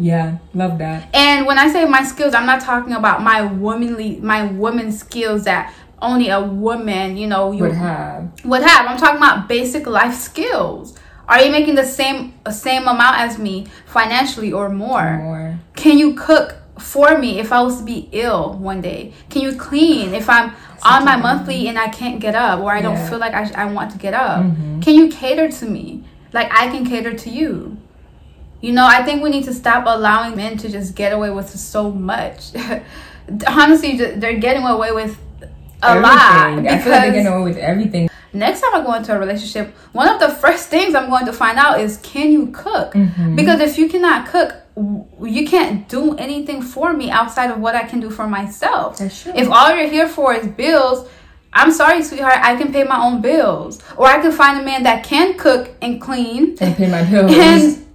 Yeah 0.00 0.38
love 0.54 0.78
that 0.78 1.08
And 1.14 1.46
when 1.46 1.58
I 1.58 1.70
say 1.72 1.84
my 1.84 2.02
skills, 2.02 2.34
I'm 2.34 2.46
not 2.46 2.60
talking 2.60 2.92
about 2.94 3.22
my 3.22 3.42
womanly, 3.42 4.10
my 4.20 4.44
woman 4.46 4.90
skills 4.92 5.44
that 5.44 5.72
only 6.02 6.28
a 6.30 6.40
woman, 6.40 7.16
you 7.16 7.26
know, 7.26 7.52
you 7.52 7.62
would 7.64 7.74
have 7.74 8.44
would 8.44 8.62
have. 8.62 8.86
I'm 8.86 8.96
talking 8.96 9.18
about 9.18 9.48
basic 9.48 9.86
life 9.86 10.14
skills. 10.14 10.98
Are 11.28 11.40
you 11.42 11.50
making 11.52 11.74
the 11.76 11.84
same 11.84 12.34
same 12.50 12.82
amount 12.88 13.18
as 13.20 13.38
me 13.38 13.66
financially 13.86 14.52
or 14.52 14.68
more? 14.68 15.18
more 15.18 15.58
Can 15.76 15.98
you 15.98 16.14
cook 16.14 16.56
for 16.78 17.18
me 17.18 17.38
if 17.38 17.52
I 17.52 17.60
was 17.62 17.78
to 17.78 17.84
be 17.84 18.08
ill 18.12 18.54
one 18.54 18.80
day? 18.80 19.12
Can 19.28 19.42
you 19.42 19.52
clean 19.56 20.14
if 20.14 20.28
I'm 20.30 20.52
on 20.82 21.04
my 21.04 21.16
monthly 21.16 21.68
and 21.68 21.78
I 21.78 21.88
can't 21.88 22.18
get 22.20 22.34
up 22.34 22.60
or 22.60 22.72
I 22.72 22.80
don't 22.80 22.94
Yeah. 22.96 23.08
feel 23.10 23.18
like 23.18 23.34
I, 23.34 23.44
sh- 23.44 23.52
I 23.54 23.66
want 23.66 23.90
to 23.92 23.98
get 23.98 24.14
up? 24.14 24.40
Mhm. 24.42 24.80
Can 24.82 24.94
you 24.94 25.08
cater 25.08 25.48
to 25.60 25.64
me 25.66 26.04
like 26.32 26.48
I 26.50 26.68
can 26.72 26.86
cater 26.86 27.12
to 27.24 27.28
you? 27.30 27.76
You 28.60 28.72
know, 28.72 28.86
I 28.86 29.02
think 29.02 29.22
we 29.22 29.30
need 29.30 29.44
to 29.44 29.54
stop 29.54 29.84
allowing 29.86 30.36
men 30.36 30.56
to 30.58 30.68
just 30.68 30.94
get 30.94 31.12
away 31.12 31.30
with 31.30 31.48
so 31.50 31.90
much. 31.90 32.50
Honestly, 33.46 33.96
they're 33.96 34.38
getting 34.38 34.64
away 34.64 34.92
with 34.92 35.18
a 35.82 35.86
everything. 35.90 36.02
lot. 36.02 36.66
I 36.66 36.78
feel 36.78 36.92
like 36.92 37.02
they're 37.02 37.12
getting 37.12 37.26
away 37.28 37.44
with 37.44 37.56
everything. 37.58 38.10
next 38.32 38.60
time 38.60 38.74
I 38.74 38.82
go 38.84 38.92
into 38.94 39.14
a 39.14 39.18
relationship, 39.18 39.74
one 39.92 40.08
of 40.08 40.20
the 40.20 40.28
first 40.28 40.68
things 40.68 40.94
I'm 40.94 41.08
going 41.08 41.26
to 41.26 41.32
find 41.32 41.58
out 41.58 41.80
is 41.80 41.96
can 42.02 42.30
you 42.32 42.48
cook? 42.48 42.92
Mhm. 42.94 43.34
Because 43.36 43.60
if 43.60 43.78
you 43.78 43.88
cannot 43.88 44.26
cook, 44.28 44.54
you 45.22 45.46
can't 45.48 45.88
do 45.88 46.16
anything 46.16 46.60
for 46.62 46.92
me 46.92 47.10
outside 47.10 47.50
of 47.50 47.58
what 47.60 47.74
I 47.74 47.84
can 47.84 48.00
do 48.00 48.10
for 48.10 48.26
myself. 48.26 48.98
That's 48.98 49.22
true. 49.22 49.32
If 49.34 49.48
all 49.50 49.74
you're 49.74 49.88
here 49.88 50.08
for 50.08 50.34
is 50.34 50.46
bills, 50.46 51.08
I'm 51.52 51.72
sorry, 51.72 52.02
sweetheart, 52.02 52.38
I 52.40 52.54
can 52.56 52.72
pay 52.72 52.84
my 52.84 52.98
own 53.04 53.20
bills. 53.20 53.80
Or 53.96 54.06
I 54.06 54.20
can 54.20 54.32
find 54.32 54.60
a 54.60 54.64
man 54.64 54.84
that 54.84 55.02
can 55.04 55.36
cook 55.36 55.70
and 55.82 56.00
clean 56.00 56.56
and 56.60 56.76
pay 56.76 56.88
my 56.90 57.02
bills. 57.04 57.32
and 57.34 57.86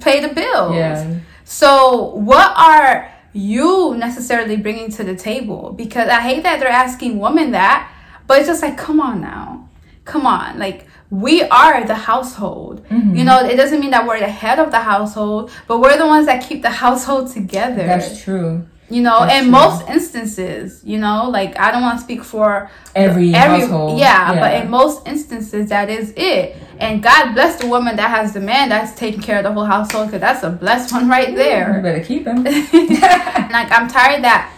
pay 0.00 0.20
the 0.20 0.32
bills. 0.34 0.74
yeah. 0.76 1.14
So, 1.44 2.14
what 2.14 2.52
are 2.56 3.10
you 3.32 3.94
necessarily 3.98 4.56
bringing 4.56 4.90
to 4.92 5.04
the 5.04 5.14
table? 5.14 5.72
Because 5.76 6.08
I 6.08 6.20
hate 6.20 6.42
that 6.44 6.58
they're 6.60 6.68
asking 6.68 7.18
women 7.18 7.50
that, 7.52 7.90
but 8.26 8.38
it's 8.38 8.46
just 8.48 8.62
like, 8.62 8.78
come 8.78 9.00
on 9.00 9.20
now. 9.20 9.68
Come 10.04 10.26
on. 10.26 10.58
Like, 10.58 10.86
we 11.10 11.42
are 11.42 11.84
the 11.84 11.94
household. 11.94 12.86
Mhm. 12.88 13.16
You 13.16 13.24
know, 13.24 13.40
it 13.44 13.56
doesn't 13.56 13.80
mean 13.80 13.90
that 13.90 14.06
we're 14.06 14.20
the 14.20 14.28
head 14.28 14.58
of 14.58 14.70
the 14.70 14.80
household, 14.80 15.50
but 15.68 15.80
we're 15.80 15.98
the 15.98 16.06
ones 16.06 16.26
that 16.26 16.42
keep 16.42 16.62
the 16.62 16.70
household 16.70 17.30
together. 17.30 17.86
That's 17.86 18.22
true. 18.22 18.66
You 18.90 19.00
know, 19.00 19.20
That's 19.20 19.36
in 19.36 19.42
true. 19.44 19.50
most 19.52 19.88
instances, 19.88 20.82
you 20.84 20.98
know, 20.98 21.30
like 21.30 21.58
I 21.58 21.70
don't 21.70 21.80
want 21.82 21.98
to 21.98 22.04
speak 22.04 22.22
for 22.22 22.70
Every, 22.94 23.32
household. 23.32 23.98
yeah, 23.98 24.34
but 24.38 24.62
in 24.62 24.70
most 24.70 25.08
instances, 25.08 25.70
that 25.70 25.88
is 25.88 26.12
it. 26.16 26.56
And 26.78 27.02
God 27.02 27.32
bless 27.32 27.56
the 27.56 27.66
woman 27.66 27.96
that 27.96 28.10
has 28.10 28.34
the 28.34 28.40
man 28.40 28.68
that's 28.68 28.94
taking 28.94 29.22
care 29.22 29.38
of 29.38 29.44
the 29.44 29.52
whole 29.52 29.64
household, 29.64 30.08
because 30.08 30.20
that's 30.20 30.42
a 30.42 30.50
blessed 30.50 30.92
one 30.92 31.08
right 31.08 31.30
You 31.30 31.36
there. 31.36 31.80
better 31.82 32.04
keep 32.04 32.26
him. 32.26 32.44
like 32.44 33.70
I'm 33.72 33.88
tired 33.88 34.22
that 34.24 34.52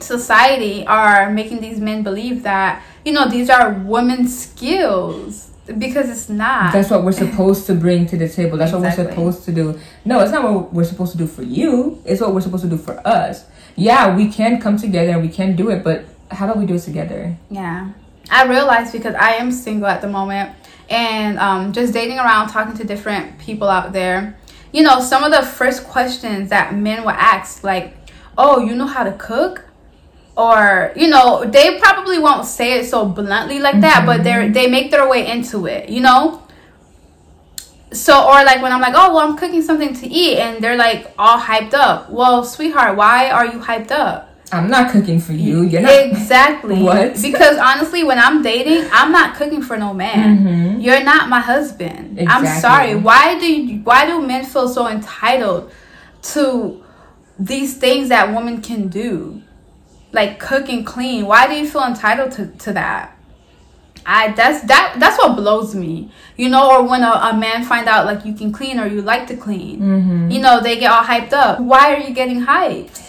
society 0.00 0.86
are 0.86 1.30
making 1.30 1.60
these 1.60 1.80
men 1.80 2.02
believe 2.02 2.42
that 2.42 2.82
you 3.04 3.12
know 3.12 3.28
these 3.28 3.48
are 3.50 3.72
women's 3.72 4.36
skills 4.46 5.50
because 5.78 6.08
it's 6.10 6.28
not. 6.28 6.72
That's 6.72 6.90
what 6.90 7.04
we're 7.04 7.12
supposed 7.12 7.66
to 7.66 7.74
bring 7.74 8.06
to 8.06 8.16
the 8.16 8.28
table. 8.28 8.58
That's 8.58 8.72
what 8.72 8.82
we're 8.82 8.92
supposed 8.92 9.44
to 9.44 9.52
do. 9.52 9.78
No, 10.04 10.20
it's 10.20 10.32
not 10.32 10.42
what 10.42 10.72
we're 10.72 10.84
supposed 10.84 11.12
to 11.12 11.18
do 11.18 11.26
for 11.26 11.42
you. 11.42 12.02
It's 12.04 12.20
what 12.20 12.34
we're 12.34 12.40
supposed 12.40 12.64
to 12.64 12.70
do 12.70 12.76
for 12.76 13.06
us. 13.06 13.44
Yeah, 13.76 14.16
we 14.16 14.28
can 14.28 14.60
come 14.60 14.76
together 14.76 15.12
and 15.12 15.22
we 15.22 15.28
can 15.28 15.56
do 15.56 15.70
it, 15.70 15.82
but 15.82 16.04
how 16.30 16.46
about 16.46 16.58
we 16.58 16.66
do 16.66 16.74
it 16.74 16.80
together? 16.80 17.36
Yeah. 17.50 17.90
I 18.30 18.46
realized 18.46 18.92
because 18.92 19.14
I 19.14 19.32
am 19.34 19.52
single 19.52 19.88
at 19.88 20.00
the 20.00 20.08
moment 20.08 20.54
and 20.88 21.38
um, 21.38 21.72
just 21.72 21.92
dating 21.92 22.18
around, 22.18 22.48
talking 22.48 22.76
to 22.76 22.84
different 22.84 23.38
people 23.38 23.68
out 23.68 23.92
there, 23.92 24.38
you 24.72 24.82
know, 24.82 25.00
some 25.00 25.24
of 25.24 25.32
the 25.32 25.42
first 25.42 25.84
questions 25.84 26.50
that 26.50 26.74
men 26.74 27.02
will 27.02 27.10
ask, 27.10 27.62
like, 27.62 27.96
oh, 28.38 28.64
you 28.64 28.74
know 28.74 28.86
how 28.86 29.04
to 29.04 29.12
cook? 29.12 29.64
Or, 30.34 30.92
you 30.96 31.08
know, 31.08 31.44
they 31.44 31.78
probably 31.78 32.18
won't 32.18 32.46
say 32.46 32.78
it 32.78 32.86
so 32.86 33.04
bluntly 33.04 33.58
like 33.58 33.80
that, 33.82 34.06
but 34.06 34.24
they're 34.24 34.48
they 34.50 34.66
make 34.66 34.90
their 34.90 35.06
way 35.08 35.26
into 35.30 35.66
it, 35.66 35.90
you 35.90 36.00
know? 36.00 36.42
So 37.92 38.14
or 38.26 38.42
like 38.42 38.62
when 38.62 38.72
I'm 38.72 38.80
like, 38.80 38.94
oh 38.96 39.14
well 39.14 39.28
I'm 39.28 39.36
cooking 39.36 39.60
something 39.60 39.92
to 39.94 40.06
eat 40.08 40.38
and 40.38 40.64
they're 40.64 40.76
like 40.78 41.12
all 41.18 41.38
hyped 41.38 41.74
up. 41.74 42.08
Well, 42.10 42.44
sweetheart, 42.44 42.96
why 42.96 43.30
are 43.30 43.44
you 43.44 43.58
hyped 43.58 43.90
up? 43.90 44.30
I'm 44.50 44.68
not 44.70 44.90
cooking 44.92 45.20
for 45.20 45.32
you. 45.32 45.62
You're 45.62 45.82
not. 45.82 45.92
Exactly. 45.92 46.82
What? 46.82 47.20
Because 47.20 47.58
honestly, 47.58 48.02
when 48.04 48.18
I'm 48.18 48.42
dating, 48.42 48.88
I'm 48.92 49.12
not 49.12 49.34
cooking 49.36 49.60
for 49.62 49.76
no 49.76 49.92
man. 49.92 50.38
Mhm. 50.38 50.82
You're 50.82 51.02
not 51.04 51.28
my 51.28 51.40
husband. 51.40 52.18
I'm 52.26 52.44
sorry. 52.60 52.94
Why 52.94 53.38
do 53.38 53.46
you, 53.52 53.80
why 53.80 54.06
do 54.06 54.20
men 54.26 54.44
feel 54.46 54.68
so 54.68 54.88
entitled 54.88 55.70
to 56.32 56.82
these 57.38 57.76
things 57.76 58.08
that 58.10 58.34
women 58.34 58.62
can 58.62 58.88
do, 58.88 59.41
like 60.12 60.38
cook 60.38 60.68
and 60.68 60.86
clean? 60.86 61.26
Why 61.26 61.46
do 61.48 61.54
you 61.54 61.66
feel 61.68 61.84
entitled 61.84 62.32
to, 62.32 62.46
to 62.46 62.72
that? 62.74 63.16
I 64.04 64.32
that's 64.32 64.62
that 64.64 64.96
that's 64.98 65.16
what 65.18 65.36
blows 65.36 65.74
me. 65.74 66.10
You 66.36 66.48
know, 66.48 66.70
or 66.72 66.82
when 66.88 67.02
a, 67.02 67.10
a 67.32 67.36
man 67.36 67.62
find 67.64 67.88
out 67.88 68.04
like 68.04 68.24
you 68.24 68.34
can 68.34 68.50
clean 68.52 68.80
or 68.80 68.86
you 68.86 69.00
like 69.00 69.26
to 69.28 69.36
clean. 69.36 69.80
Mhm. 69.80 70.32
You 70.32 70.40
know, 70.40 70.60
they 70.60 70.78
get 70.78 70.90
all 70.90 71.04
hyped 71.04 71.32
up. 71.32 71.60
Why 71.60 71.94
are 71.94 71.98
you 72.00 72.12
getting 72.12 72.44
hyped? 72.44 73.00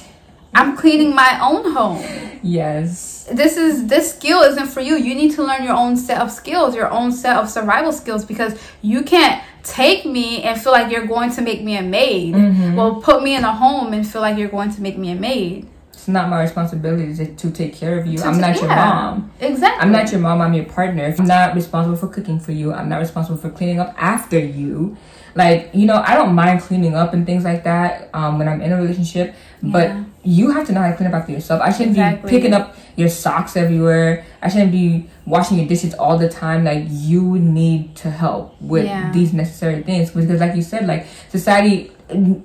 I'm 0.55 0.77
cleaning 0.77 1.15
my 1.15 1.39
own 1.41 1.71
home 1.73 2.05
Yes. 2.43 3.27
this 3.31 3.57
is 3.57 3.87
this 3.87 4.13
skill 4.13 4.41
isn't 4.43 4.67
for 4.67 4.81
you 4.81 4.97
you 4.97 5.15
need 5.15 5.31
to 5.33 5.41
learn 5.43 5.63
your 5.63 5.73
own 5.73 5.95
set 5.97 6.21
of 6.21 6.29
skills 6.29 6.75
your 6.75 6.91
own 6.91 7.11
set 7.11 7.37
of 7.37 7.49
survival 7.49 7.91
skills 7.91 8.23
because 8.23 8.53
you 8.83 9.01
can't 9.01 9.41
take 9.63 10.05
me 10.05 10.43
and 10.43 10.61
feel 10.61 10.71
like 10.71 10.91
you're 10.91 11.07
going 11.07 11.31
to 11.31 11.41
make 11.41 11.63
me 11.63 11.75
a 11.77 11.81
maid 11.81 12.35
Mhm. 12.35 12.75
well 12.75 12.95
put 13.01 13.23
me 13.23 13.33
in 13.35 13.43
a 13.43 13.51
home 13.51 13.93
and 13.93 14.05
feel 14.07 14.21
like 14.21 14.37
you're 14.37 14.49
going 14.59 14.71
to 14.75 14.81
make 14.81 14.95
me 14.97 15.09
a 15.11 15.15
maid 15.15 15.67
It's 16.03 16.09
not 16.09 16.27
my 16.29 16.41
responsibility 16.41 17.15
to, 17.15 17.33
to 17.33 17.49
take 17.49 17.73
care 17.73 17.97
of 17.97 18.05
you. 18.05 18.17
To- 18.17 18.25
I'm 18.25 18.37
not 18.41 18.57
your 18.59 18.67
mom. 18.67 19.31
exactly 19.39 19.79
I'm 19.81 19.93
not 19.93 20.11
your 20.11 20.19
mom. 20.19 20.41
I'm 20.41 20.53
your 20.53 20.65
partner. 20.65 21.15
I'm 21.17 21.25
not 21.25 21.55
responsible 21.55 21.95
for 21.95 22.09
cooking 22.09 22.41
for 22.41 22.51
you. 22.51 22.73
I'm 22.73 22.89
not 22.89 22.99
responsible 22.99 23.37
for 23.37 23.49
cleaning 23.49 23.79
up 23.79 23.95
after 23.97 24.37
you. 24.37 24.97
Like 25.33 25.69
you 25.73 25.85
know, 25.85 26.03
I 26.05 26.15
don't 26.15 26.35
mind 26.35 26.59
cleaning 26.59 26.93
up 26.93 27.13
and 27.13 27.25
things 27.25 27.45
like 27.45 27.63
that 27.63 28.09
um, 28.13 28.37
when 28.37 28.49
I'm 28.49 28.61
in 28.61 28.73
a 28.73 28.75
relationship. 28.75 29.33
But 29.61 29.87
Yeah. 29.87 30.03
you 30.23 30.51
have 30.51 30.67
to 30.67 30.73
know 30.73 30.81
how 30.81 30.89
to 30.89 30.97
clean 30.97 31.07
up 31.07 31.13
after 31.13 31.31
yourself. 31.31 31.61
I 31.61 31.71
shouldn't 31.71 31.91
Exactly. 31.91 32.29
be 32.29 32.35
picking 32.37 32.53
up 32.53 32.75
your 32.97 33.07
socks 33.07 33.55
everywhere. 33.55 34.25
I 34.41 34.49
shouldn't 34.49 34.73
be 34.73 35.09
washing 35.25 35.57
your 35.57 35.69
dishes 35.69 35.93
all 35.93 36.17
the 36.17 36.27
time. 36.27 36.65
Like 36.65 36.83
you 36.89 37.39
need 37.39 37.95
to 38.03 38.11
help 38.11 38.61
with 38.61 38.83
Yeah. 38.87 39.09
these 39.13 39.31
necessary 39.31 39.83
things 39.83 40.11
because, 40.11 40.41
like 40.41 40.53
you 40.57 40.63
said, 40.63 40.85
like 40.85 41.05
society. 41.29 41.91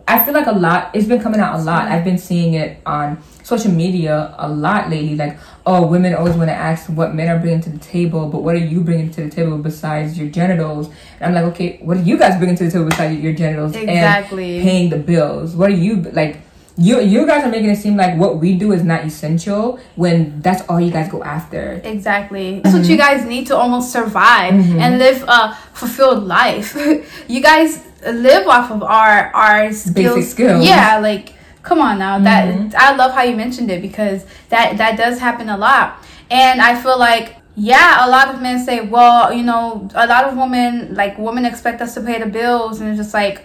I 0.06 0.24
feel 0.24 0.34
like 0.34 0.46
a 0.46 0.52
lot. 0.52 0.90
It's 0.94 1.06
been 1.06 1.20
coming 1.20 1.40
out 1.40 1.58
a 1.58 1.62
lot. 1.62 1.88
I've 1.88 2.04
been 2.04 2.18
seeing 2.18 2.54
it 2.54 2.80
on 2.86 3.22
social 3.42 3.70
media 3.70 4.34
a 4.38 4.48
lot 4.48 4.90
lately. 4.90 5.16
Like, 5.16 5.38
oh, 5.66 5.86
women 5.86 6.14
always 6.14 6.34
want 6.36 6.48
to 6.48 6.54
ask 6.54 6.88
what 6.88 7.14
men 7.14 7.28
are 7.28 7.38
bringing 7.38 7.60
to 7.62 7.70
the 7.70 7.78
table, 7.78 8.28
but 8.28 8.42
what 8.42 8.54
are 8.54 8.64
you 8.64 8.82
bringing 8.82 9.10
to 9.12 9.24
the 9.24 9.30
table 9.30 9.58
besides 9.58 10.18
your 10.18 10.28
genitals? 10.28 10.88
And 11.20 11.26
I'm 11.26 11.34
like, 11.34 11.52
okay, 11.54 11.78
what 11.82 11.96
are 11.96 12.02
you 12.02 12.18
guys 12.18 12.36
bringing 12.36 12.56
to 12.56 12.64
the 12.64 12.70
table 12.70 12.86
besides 12.86 13.20
your 13.20 13.32
genitals 13.32 13.74
Exactly. 13.74 14.56
and 14.56 14.64
paying 14.64 14.90
the 14.90 14.98
bills? 14.98 15.56
What 15.56 15.70
are 15.70 15.74
you 15.74 16.02
like? 16.12 16.42
You 16.76 17.00
you 17.00 17.26
guys 17.26 17.42
are 17.42 17.50
making 17.50 17.70
it 17.70 17.76
seem 17.76 17.96
like 17.96 18.16
what 18.16 18.38
we 18.38 18.54
do 18.54 18.70
is 18.70 18.84
not 18.84 19.04
essential 19.04 19.80
when 19.96 20.40
that's 20.42 20.62
all 20.68 20.80
you 20.80 20.92
guys 20.92 21.10
go 21.10 21.24
after. 21.24 21.80
Exactly. 21.82 22.60
That's 22.60 22.72
what 22.72 22.82
mm-hmm. 22.82 22.92
you 22.92 22.96
guys 22.96 23.24
need 23.24 23.48
to 23.48 23.56
almost 23.56 23.90
survive 23.90 24.54
mm-hmm. 24.54 24.78
and 24.78 24.98
live 24.98 25.24
a 25.26 25.58
fulfilled 25.72 26.22
life. 26.22 26.78
you 27.28 27.42
guys 27.42 27.87
live 28.06 28.46
off 28.46 28.70
of 28.70 28.82
our 28.82 29.32
our 29.34 29.72
skills. 29.72 30.30
skills. 30.30 30.64
Yeah, 30.64 30.98
like 30.98 31.34
come 31.62 31.80
on 31.80 31.98
now. 31.98 32.18
That 32.18 32.54
mm-hmm. 32.54 32.76
I 32.76 32.94
love 32.96 33.12
how 33.12 33.22
you 33.22 33.36
mentioned 33.36 33.70
it 33.70 33.82
because 33.82 34.24
that 34.48 34.78
that 34.78 34.96
does 34.96 35.18
happen 35.18 35.48
a 35.48 35.56
lot. 35.56 36.02
And 36.30 36.60
I 36.60 36.80
feel 36.80 36.98
like 36.98 37.36
yeah, 37.56 38.06
a 38.06 38.08
lot 38.08 38.32
of 38.32 38.40
men 38.40 38.64
say, 38.64 38.82
well, 38.82 39.32
you 39.32 39.42
know, 39.42 39.88
a 39.94 40.06
lot 40.06 40.24
of 40.24 40.36
women 40.36 40.94
like 40.94 41.18
women 41.18 41.44
expect 41.44 41.80
us 41.80 41.94
to 41.94 42.00
pay 42.00 42.18
the 42.18 42.26
bills 42.26 42.80
and 42.80 42.90
it's 42.90 42.98
just 42.98 43.14
like 43.14 43.44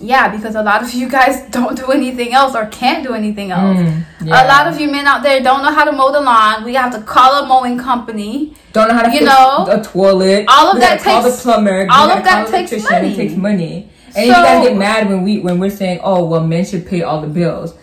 yeah, 0.00 0.28
because 0.28 0.54
a 0.54 0.62
lot 0.62 0.82
of 0.82 0.92
you 1.00 1.08
guys 1.08 1.42
don't 1.50 1.76
do 1.76 1.86
anything 1.92 2.32
else 2.34 2.54
or 2.54 2.66
can't 2.66 3.02
do 3.06 3.14
anything 3.14 3.50
else. 3.50 3.78
Mm, 3.78 4.04
A 4.26 4.46
lot 4.46 4.66
of 4.66 4.80
you 4.80 4.90
men 4.90 5.06
out 5.06 5.22
there 5.22 5.40
don't 5.42 5.62
know 5.62 5.72
how 5.72 5.84
to 5.84 5.92
mow 5.92 6.10
the 6.12 6.20
lawn. 6.20 6.64
We 6.64 6.74
have 6.74 6.92
to 6.94 7.00
call 7.02 7.44
a 7.44 7.46
mowing 7.46 7.78
company. 7.78 8.54
don't 8.72 8.88
know 8.88 8.94
how 8.94 9.02
to 9.02 9.14
you 9.14 9.22
know, 9.24 9.66
a 9.70 9.82
toilet. 9.82 10.46
all 10.48 10.68
of 10.68 10.74
We 10.74 10.80
that 10.80 10.98
gotta 10.98 11.04
call 11.04 11.22
takes- 11.22 11.36
the 11.36 11.42
plumber. 11.42 11.86
All 11.90 12.10
of 12.10 12.24
that 12.24 12.48
takes 12.48 12.72
money. 12.90 13.12
It 13.12 13.16
takes 13.16 13.34
money. 13.36 13.90
And 14.16 14.26
you 14.26 14.32
guys 14.32 14.62
So- 14.64 14.68
get 14.70 14.76
mad 14.78 15.08
when 15.10 15.22
we 15.22 15.40
when 15.40 15.58
we're 15.58 15.70
saying, 15.70 16.00
"Oh, 16.02 16.24
well, 16.24 16.40
men 16.42 16.64
should 16.64 16.86
pay 16.86 17.02
all 17.02 17.20
the 17.20 17.28
bills." 17.28 17.74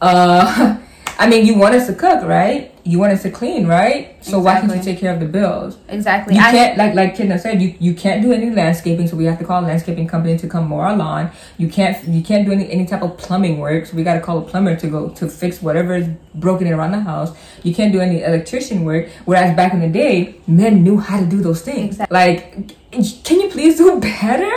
Uh, 0.00 0.76
I 1.18 1.26
mean, 1.28 1.44
you 1.46 1.54
want 1.56 1.74
us 1.74 1.86
to 1.86 1.92
cook, 1.94 2.24
right? 2.24 2.71
You 2.84 2.98
want 2.98 3.12
us 3.12 3.22
to 3.22 3.30
clean, 3.30 3.66
right? 3.68 4.16
So 4.24 4.40
why 4.40 4.60
can't 4.60 4.74
you 4.74 4.82
take 4.82 4.98
care 4.98 5.14
of 5.14 5.20
the 5.20 5.26
bills? 5.26 5.78
Exactly. 5.88 6.34
You 6.34 6.40
I- 6.40 6.50
can't 6.50 6.78
like 6.78 6.94
like 6.94 7.16
Kidna 7.16 7.38
said, 7.38 7.62
you, 7.62 7.74
you 7.78 7.94
can't 7.94 8.22
do 8.22 8.32
any 8.32 8.50
landscaping, 8.50 9.06
so 9.06 9.16
we 9.16 9.24
have 9.26 9.38
to 9.38 9.44
call 9.44 9.62
a 9.62 9.66
landscaping 9.66 10.08
company 10.08 10.36
to 10.38 10.48
come 10.48 10.68
mow 10.68 10.80
our 10.80 10.96
lawn. 10.96 11.30
You 11.58 11.68
can't 11.68 11.96
you 12.08 12.22
can't 12.22 12.44
do 12.44 12.50
any, 12.52 12.68
any 12.70 12.84
type 12.86 13.02
of 13.02 13.16
plumbing 13.18 13.58
work, 13.58 13.86
so 13.86 13.96
we 13.96 14.02
gotta 14.02 14.20
call 14.20 14.38
a 14.38 14.42
plumber 14.42 14.74
to 14.76 14.86
go 14.88 15.10
to 15.10 15.28
fix 15.28 15.62
whatever 15.62 15.94
is 15.94 16.08
broken 16.34 16.66
around 16.72 16.92
the 16.92 17.00
house. 17.00 17.36
You 17.62 17.74
can't 17.74 17.92
do 17.92 18.00
any 18.00 18.22
electrician 18.22 18.84
work. 18.84 19.08
Whereas 19.24 19.56
back 19.56 19.72
in 19.72 19.80
the 19.80 19.88
day, 19.88 20.36
men 20.46 20.82
knew 20.82 20.98
how 20.98 21.20
to 21.20 21.26
do 21.26 21.40
those 21.40 21.62
things. 21.62 21.94
Exactly. 21.94 22.14
Like 22.14 22.76
can 22.92 23.40
you 23.40 23.48
please 23.48 23.78
do 23.78 23.98
better? 23.98 24.52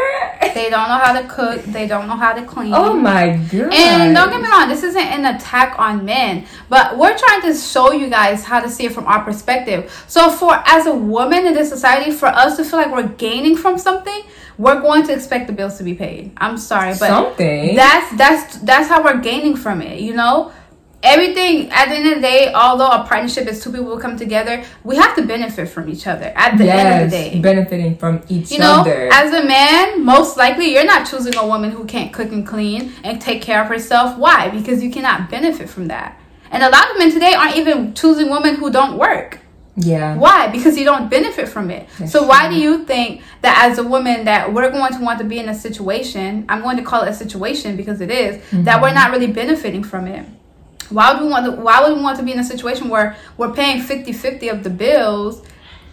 they 0.54 0.70
don't 0.70 0.90
know 0.90 0.98
how 0.98 1.20
to 1.20 1.28
cook. 1.28 1.64
They 1.64 1.88
don't 1.88 2.08
know 2.08 2.18
how 2.18 2.34
to 2.34 2.44
clean. 2.46 2.74
Oh 2.74 2.94
my 2.94 3.38
god. 3.52 3.74
And 3.74 4.14
don't 4.14 4.30
get 4.30 4.42
me 4.42 4.50
wrong, 4.50 4.68
this 4.68 4.84
isn't 4.84 5.02
an 5.02 5.36
attack 5.36 5.80
on 5.80 6.04
men, 6.04 6.46
but 6.68 6.98
we're 6.98 7.18
trying 7.18 7.42
to 7.44 7.54
show 7.54 7.94
you 7.94 8.10
guys 8.10 8.44
how 8.44 8.60
to 8.60 8.70
see 8.70 8.86
it 8.86 8.92
from 8.92 9.06
our 9.06 9.24
perspective. 9.24 9.92
So, 10.08 10.30
for 10.30 10.62
as 10.66 10.86
a 10.86 10.94
woman 10.94 11.46
in 11.46 11.54
this 11.54 11.70
society, 11.70 12.12
for 12.12 12.28
us 12.28 12.58
to 12.58 12.66
feel 12.66 12.80
like 12.80 12.92
we're 12.92 13.08
gaining 13.08 13.56
from 13.56 13.78
something, 13.78 14.24
we're 14.58 14.82
going 14.82 15.06
to 15.08 15.14
expect 15.14 15.48
the 15.48 15.54
bills 15.54 15.78
to 15.78 15.84
be 15.84 15.94
paid. 15.94 16.34
I'm 16.38 16.58
sorry, 16.58 16.92
but 16.92 17.08
something. 17.08 17.76
that's 17.76 18.18
that's 18.18 18.58
that's 18.60 18.90
how 18.90 19.02
we're 19.02 19.22
gaining 19.22 19.56
from 19.56 19.82
it, 19.82 20.02
you 20.02 20.14
know. 20.14 20.52
Everything 21.06 21.70
at 21.72 21.90
the 21.90 21.96
end 21.96 22.08
of 22.08 22.16
the 22.16 22.22
day, 22.22 22.52
although 22.54 22.90
a 22.90 23.06
partnership 23.06 23.48
is 23.48 23.64
two 23.64 23.72
people 23.72 23.98
come 24.00 24.18
together, 24.18 24.64
we 24.84 24.96
have 24.98 25.16
to 25.16 25.26
benefit 25.26 25.70
from 25.70 25.88
each 25.90 26.08
other 26.08 26.26
at 26.36 26.58
the 26.58 26.70
end 26.72 27.04
of 27.04 27.12
the 27.12 27.18
day. 27.18 27.40
benefiting 27.40 27.96
from 27.98 28.22
each 28.28 28.52
You 28.52 28.60
know, 28.60 28.82
other. 28.82 29.10
as 29.14 29.34
a 29.34 29.46
man, 29.46 30.04
most 30.04 30.38
likely 30.38 30.74
you're 30.74 30.86
not 30.86 31.08
choosing 31.10 31.36
a 31.36 31.46
woman 31.46 31.72
who 31.72 31.86
can't 31.86 32.12
cook 32.12 32.32
and 32.32 32.46
clean 32.46 32.94
and 33.04 33.22
take 33.22 33.42
care 33.42 33.62
of 33.62 33.68
herself. 33.68 34.18
Why? 34.18 34.50
Because 34.50 34.84
you 34.84 34.92
cannot 34.92 35.30
benefit 35.30 35.70
from 35.70 35.88
that. 35.88 36.20
And 36.52 36.64
a 36.64 36.70
lot 36.70 36.90
of 36.92 36.98
men 36.98 37.12
today 37.12 37.34
aren't 37.34 37.58
even 37.58 37.94
choosing 37.94 38.30
women 38.30 38.56
who 38.56 38.72
don't 38.72 38.98
work. 38.98 39.40
yeah. 39.76 40.16
Why? 40.16 40.48
Because 40.48 40.78
you 40.78 40.86
don't 40.86 41.10
benefit 41.10 41.50
from 41.50 41.70
it. 41.70 41.90
That's 42.00 42.12
so 42.12 42.24
why 42.26 42.48
true. 42.48 42.56
do 42.56 42.62
you 42.62 42.86
think 42.86 43.22
that 43.42 43.70
as 43.70 43.78
a 43.78 43.84
woman 43.84 44.24
that 44.26 44.54
we're 44.54 44.72
going 44.72 44.94
to 44.94 45.04
want 45.04 45.20
to 45.20 45.26
be 45.26 45.38
in 45.38 45.50
a 45.50 45.56
situation, 45.56 46.46
I'm 46.48 46.62
going 46.62 46.78
to 46.78 46.84
call 46.84 47.04
it 47.04 47.10
a 47.10 47.14
situation 47.14 47.76
because 47.76 48.00
it 48.00 48.10
is, 48.10 48.42
that 48.52 48.82
we're 48.82 48.88
mm-hmm. 48.88 48.96
not 48.96 49.12
really 49.12 49.28
benefiting 49.28 49.84
from 49.84 50.08
it. 50.08 50.26
Why 50.92 51.14
would 51.14 51.24
we 51.24 51.30
want 51.30 51.46
to 51.46 51.52
why 51.52 51.82
would 51.82 51.98
we 51.98 52.04
want 52.04 52.18
to 52.20 52.24
be 52.24 52.32
in 52.32 52.40
a 52.40 52.44
situation 52.44 52.90
where 52.90 53.16
we're 53.38 53.54
paying 53.54 53.82
50-50 53.82 54.52
of 54.52 54.64
the 54.64 54.70
bills 54.70 55.42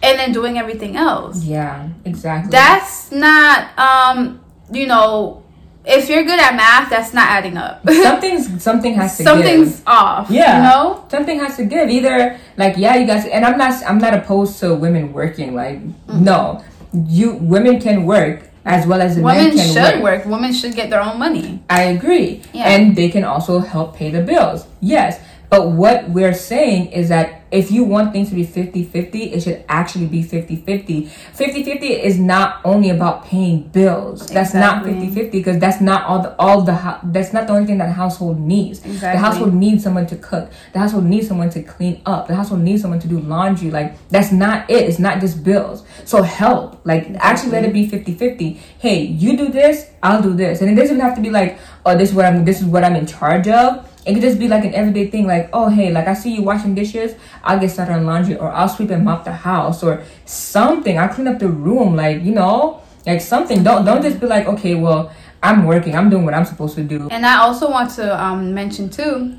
and 0.01 0.19
then 0.19 0.31
doing 0.31 0.57
everything 0.57 0.95
else? 0.95 1.43
Yeah, 1.43 1.89
exactly. 2.05 2.51
That's 2.51 3.11
not 3.11 3.77
um, 3.77 4.43
you 4.71 4.87
know, 4.87 5.43
if 5.85 6.09
you're 6.09 6.23
good 6.23 6.39
at 6.39 6.55
math, 6.55 6.89
that's 6.89 7.13
not 7.13 7.29
adding 7.29 7.57
up. 7.57 7.87
something's 7.89 8.63
something 8.63 8.93
has 8.93 9.17
to 9.17 9.23
Something's 9.23 9.77
give. 9.77 9.87
off. 9.87 10.29
Yeah. 10.29 10.57
You 10.57 10.63
know? 10.63 11.05
Something 11.09 11.39
has 11.39 11.57
to 11.57 11.65
give. 11.65 11.89
Either 11.89 12.39
like 12.57 12.77
yeah, 12.77 12.95
you 12.95 13.05
guys 13.05 13.25
and 13.25 13.45
I'm 13.45 13.57
not 13.57 13.83
I'm 13.85 13.97
not 13.97 14.13
opposed 14.13 14.59
to 14.59 14.75
women 14.75 15.13
working. 15.13 15.55
Like 15.55 15.81
no. 16.07 16.63
You 16.93 17.33
women 17.33 17.81
can 17.81 18.05
work 18.05 18.49
as 18.65 18.87
well 18.87 19.01
as 19.01 19.15
the 19.15 19.21
men 19.21 19.49
Women 19.51 19.57
should 19.57 20.01
work. 20.01 20.03
work. 20.03 20.25
Women 20.25 20.53
should 20.53 20.75
get 20.75 20.89
their 20.89 21.01
own 21.01 21.19
money. 21.19 21.59
I 21.69 21.83
agree. 21.83 22.41
Yeah. 22.53 22.69
And 22.69 22.95
they 22.95 23.09
can 23.09 23.23
also 23.23 23.59
help 23.59 23.95
pay 23.95 24.09
the 24.09 24.21
bills. 24.21 24.65
Yes. 24.79 25.19
But 25.53 25.69
what 25.69 26.09
we're 26.09 26.33
saying 26.33 26.93
is 26.93 27.09
that 27.09 27.43
if 27.51 27.69
you 27.69 27.83
want 27.83 28.11
things 28.11 28.29
to 28.29 28.35
be 28.35 28.43
50 28.43 28.85
50, 28.85 29.33
it 29.33 29.43
should 29.43 29.63
actually 29.69 30.07
be 30.07 30.23
50 30.23 30.55
50. 30.55 31.05
50 31.05 31.63
50 31.63 31.87
is 31.89 32.17
not 32.17 32.59
only 32.65 32.89
about 32.89 33.25
paying 33.25 33.61
bills. 33.67 34.25
That's 34.29 34.55
not 34.55 34.79
Exactly. 34.87 35.09
50 35.09 35.21
50 35.21 35.37
because 35.37 35.59
that's 35.59 35.79
not 35.79 36.05
all 36.05 36.23
the, 36.23 36.35
all 36.39 36.63
the, 36.63 36.99
that's 37.03 37.33
not 37.33 37.45
the 37.45 37.53
only 37.53 37.67
thing 37.67 37.77
that 37.77 37.89
a 37.89 37.91
household 37.91 38.39
needs. 38.39 38.79
Exactly. 38.79 39.11
The 39.11 39.17
household 39.19 39.53
needs 39.53 39.83
someone 39.83 40.07
to 40.07 40.15
cook. 40.15 40.49
The 40.71 40.79
household 40.79 41.03
needs 41.03 41.27
someone 41.27 41.51
to 41.51 41.61
clean 41.61 42.01
up. 42.07 42.27
The 42.27 42.33
household 42.33 42.61
needs 42.61 42.81
someone 42.81 42.99
to 43.01 43.07
do 43.07 43.19
laundry. 43.19 43.69
Like, 43.69 43.95
that's 44.09 44.31
not 44.31 44.67
it. 44.71 44.89
It's 44.89 44.97
not 44.97 45.21
just 45.21 45.43
bills. 45.43 45.83
So 46.05 46.23
help. 46.23 46.83
Like, 46.83 47.11
actually 47.19 47.51
let 47.51 47.63
it 47.63 47.73
be 47.73 47.87
50 47.87 48.15
50. 48.15 48.53
Hey, 48.79 49.03
you 49.03 49.37
do 49.37 49.49
this, 49.49 49.91
I'll 50.01 50.23
do 50.23 50.33
this. 50.33 50.61
And 50.61 50.71
it 50.71 50.81
doesn't 50.81 50.99
have 50.99 51.13
to 51.13 51.21
be 51.21 51.29
like, 51.29 51.59
oh, 51.85 51.95
this 51.95 52.09
is 52.09 52.15
what 52.15 52.25
I'm, 52.25 52.43
this 52.43 52.59
is 52.59 52.65
what 52.65 52.83
I'm 52.83 52.95
in 52.95 53.05
charge 53.05 53.47
of. 53.47 53.87
It 54.05 54.13
could 54.13 54.21
just 54.21 54.37
be 54.37 54.47
like 54.47 54.65
an 54.65 54.73
everyday 54.73 55.09
thing, 55.09 55.27
like, 55.27 55.49
oh, 55.53 55.69
hey, 55.69 55.91
like 55.91 56.07
I 56.07 56.13
see 56.13 56.35
you 56.35 56.43
washing 56.43 56.75
dishes, 56.75 57.15
I'll 57.43 57.59
get 57.59 57.71
started 57.71 57.93
on 57.93 58.05
laundry, 58.05 58.37
or 58.37 58.49
I'll 58.49 58.67
sweep 58.67 58.89
and 58.89 59.05
mop 59.05 59.23
the 59.23 59.31
house, 59.31 59.81
or 59.81 60.03
something. 60.25 60.97
I'll 60.99 61.09
clean 61.09 61.27
up 61.27 61.39
the 61.39 61.47
room, 61.47 61.95
like, 61.95 62.21
you 62.21 62.33
know, 62.33 62.81
like 63.05 63.21
something. 63.21 63.63
Don't 63.63 63.85
don't 63.85 64.01
just 64.01 64.19
be 64.19 64.27
like, 64.27 64.45
okay, 64.47 64.75
well, 64.75 65.11
I'm 65.41 65.65
working, 65.65 65.95
I'm 65.95 66.09
doing 66.09 66.25
what 66.25 66.33
I'm 66.33 66.45
supposed 66.45 66.75
to 66.75 66.83
do. 66.83 67.07
And 67.09 67.25
I 67.25 67.39
also 67.39 67.69
want 67.69 67.91
to 67.91 68.21
um, 68.21 68.53
mention 68.53 68.89
too 68.89 69.37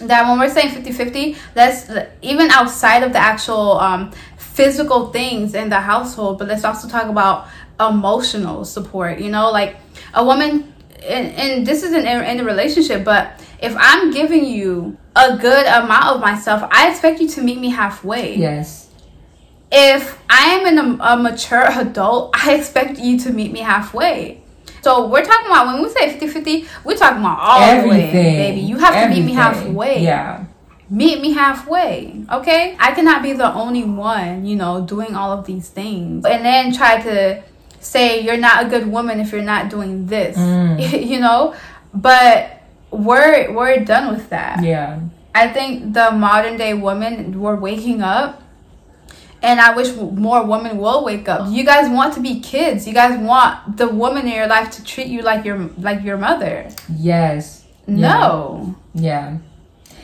that 0.00 0.28
when 0.28 0.38
we're 0.38 0.48
saying 0.48 0.70
50-50, 0.70 1.36
that's 1.54 1.90
even 2.22 2.50
outside 2.50 3.02
of 3.02 3.12
the 3.12 3.18
actual 3.18 3.78
um, 3.78 4.10
physical 4.36 5.12
things 5.12 5.54
in 5.54 5.68
the 5.68 5.80
household, 5.80 6.38
but 6.38 6.48
let's 6.48 6.64
also 6.64 6.88
talk 6.88 7.06
about 7.08 7.48
emotional 7.80 8.64
support. 8.64 9.18
You 9.18 9.30
know, 9.30 9.50
like 9.50 9.76
a 10.14 10.24
woman, 10.24 10.72
and, 11.02 11.28
and 11.34 11.66
this 11.66 11.82
isn't 11.82 12.06
in, 12.06 12.24
in 12.24 12.40
a 12.40 12.44
relationship, 12.44 13.04
but 13.04 13.40
if 13.62 13.74
I'm 13.78 14.10
giving 14.12 14.44
you 14.44 14.96
a 15.16 15.36
good 15.36 15.66
amount 15.66 16.16
of 16.16 16.20
myself, 16.20 16.68
I 16.70 16.90
expect 16.90 17.20
you 17.20 17.28
to 17.28 17.40
meet 17.42 17.58
me 17.58 17.70
halfway. 17.70 18.36
Yes. 18.36 18.88
if 19.70 20.18
I 20.28 20.50
am 20.56 20.66
an, 20.78 21.00
a 21.00 21.16
mature 21.16 21.64
adult, 21.64 22.30
I 22.34 22.54
expect 22.54 22.98
you 22.98 23.18
to 23.20 23.32
meet 23.32 23.52
me 23.52 23.60
halfway. 23.60 24.42
So 24.82 25.06
we're 25.06 25.24
talking 25.24 25.46
about 25.46 25.66
when 25.68 25.82
we 25.82 25.88
say 25.90 26.10
50 26.10 26.26
50, 26.28 26.66
we're 26.84 26.96
talking 26.96 27.20
about 27.20 27.38
all 27.40 27.82
the 27.82 27.88
way, 27.88 28.10
baby. 28.12 28.60
You 28.60 28.76
have 28.78 28.94
to 28.94 29.14
meet 29.14 29.24
me 29.24 29.32
halfway. 29.32 30.00
Yeah. 30.02 30.44
Meet 30.90 31.22
me 31.22 31.32
halfway, 31.32 32.22
okay? 32.30 32.76
I 32.78 32.92
cannot 32.92 33.22
be 33.22 33.32
the 33.32 33.50
only 33.54 33.84
one, 33.84 34.44
you 34.44 34.56
know, 34.56 34.84
doing 34.84 35.14
all 35.14 35.32
of 35.32 35.46
these 35.46 35.68
things 35.70 36.26
and 36.26 36.44
then 36.44 36.74
try 36.74 37.00
to 37.00 37.42
say 37.80 38.20
you're 38.20 38.36
not 38.36 38.66
a 38.66 38.68
good 38.68 38.86
woman 38.86 39.18
if 39.20 39.32
you're 39.32 39.40
not 39.42 39.70
doing 39.70 40.06
this, 40.06 40.36
Mm. 40.36 41.06
you 41.12 41.18
know? 41.20 41.54
But 41.94 42.61
we're 42.92 43.52
we're 43.52 43.84
done 43.84 44.14
with 44.14 44.28
that. 44.30 44.62
Yeah. 44.62 45.00
I 45.34 45.48
think 45.48 45.94
the 45.94 46.10
modern 46.12 46.56
day 46.58 46.74
women 46.74 47.40
were 47.40 47.56
waking 47.56 48.02
up, 48.02 48.42
and 49.42 49.60
I 49.60 49.74
wish 49.74 49.94
more 49.96 50.44
women 50.44 50.76
will 50.78 51.04
wake 51.04 51.28
up. 51.28 51.48
You 51.50 51.64
guys 51.64 51.88
want 51.88 52.12
to 52.14 52.20
be 52.20 52.40
kids. 52.40 52.86
You 52.86 52.92
guys 52.92 53.18
want 53.18 53.76
the 53.78 53.88
woman 53.88 54.26
in 54.28 54.34
your 54.34 54.46
life 54.46 54.70
to 54.72 54.84
treat 54.84 55.06
you 55.08 55.22
like 55.22 55.44
your 55.44 55.58
like 55.78 56.02
your 56.04 56.18
mother. 56.18 56.68
Yes. 56.94 57.64
No, 57.86 58.76
Yeah. 58.94 59.38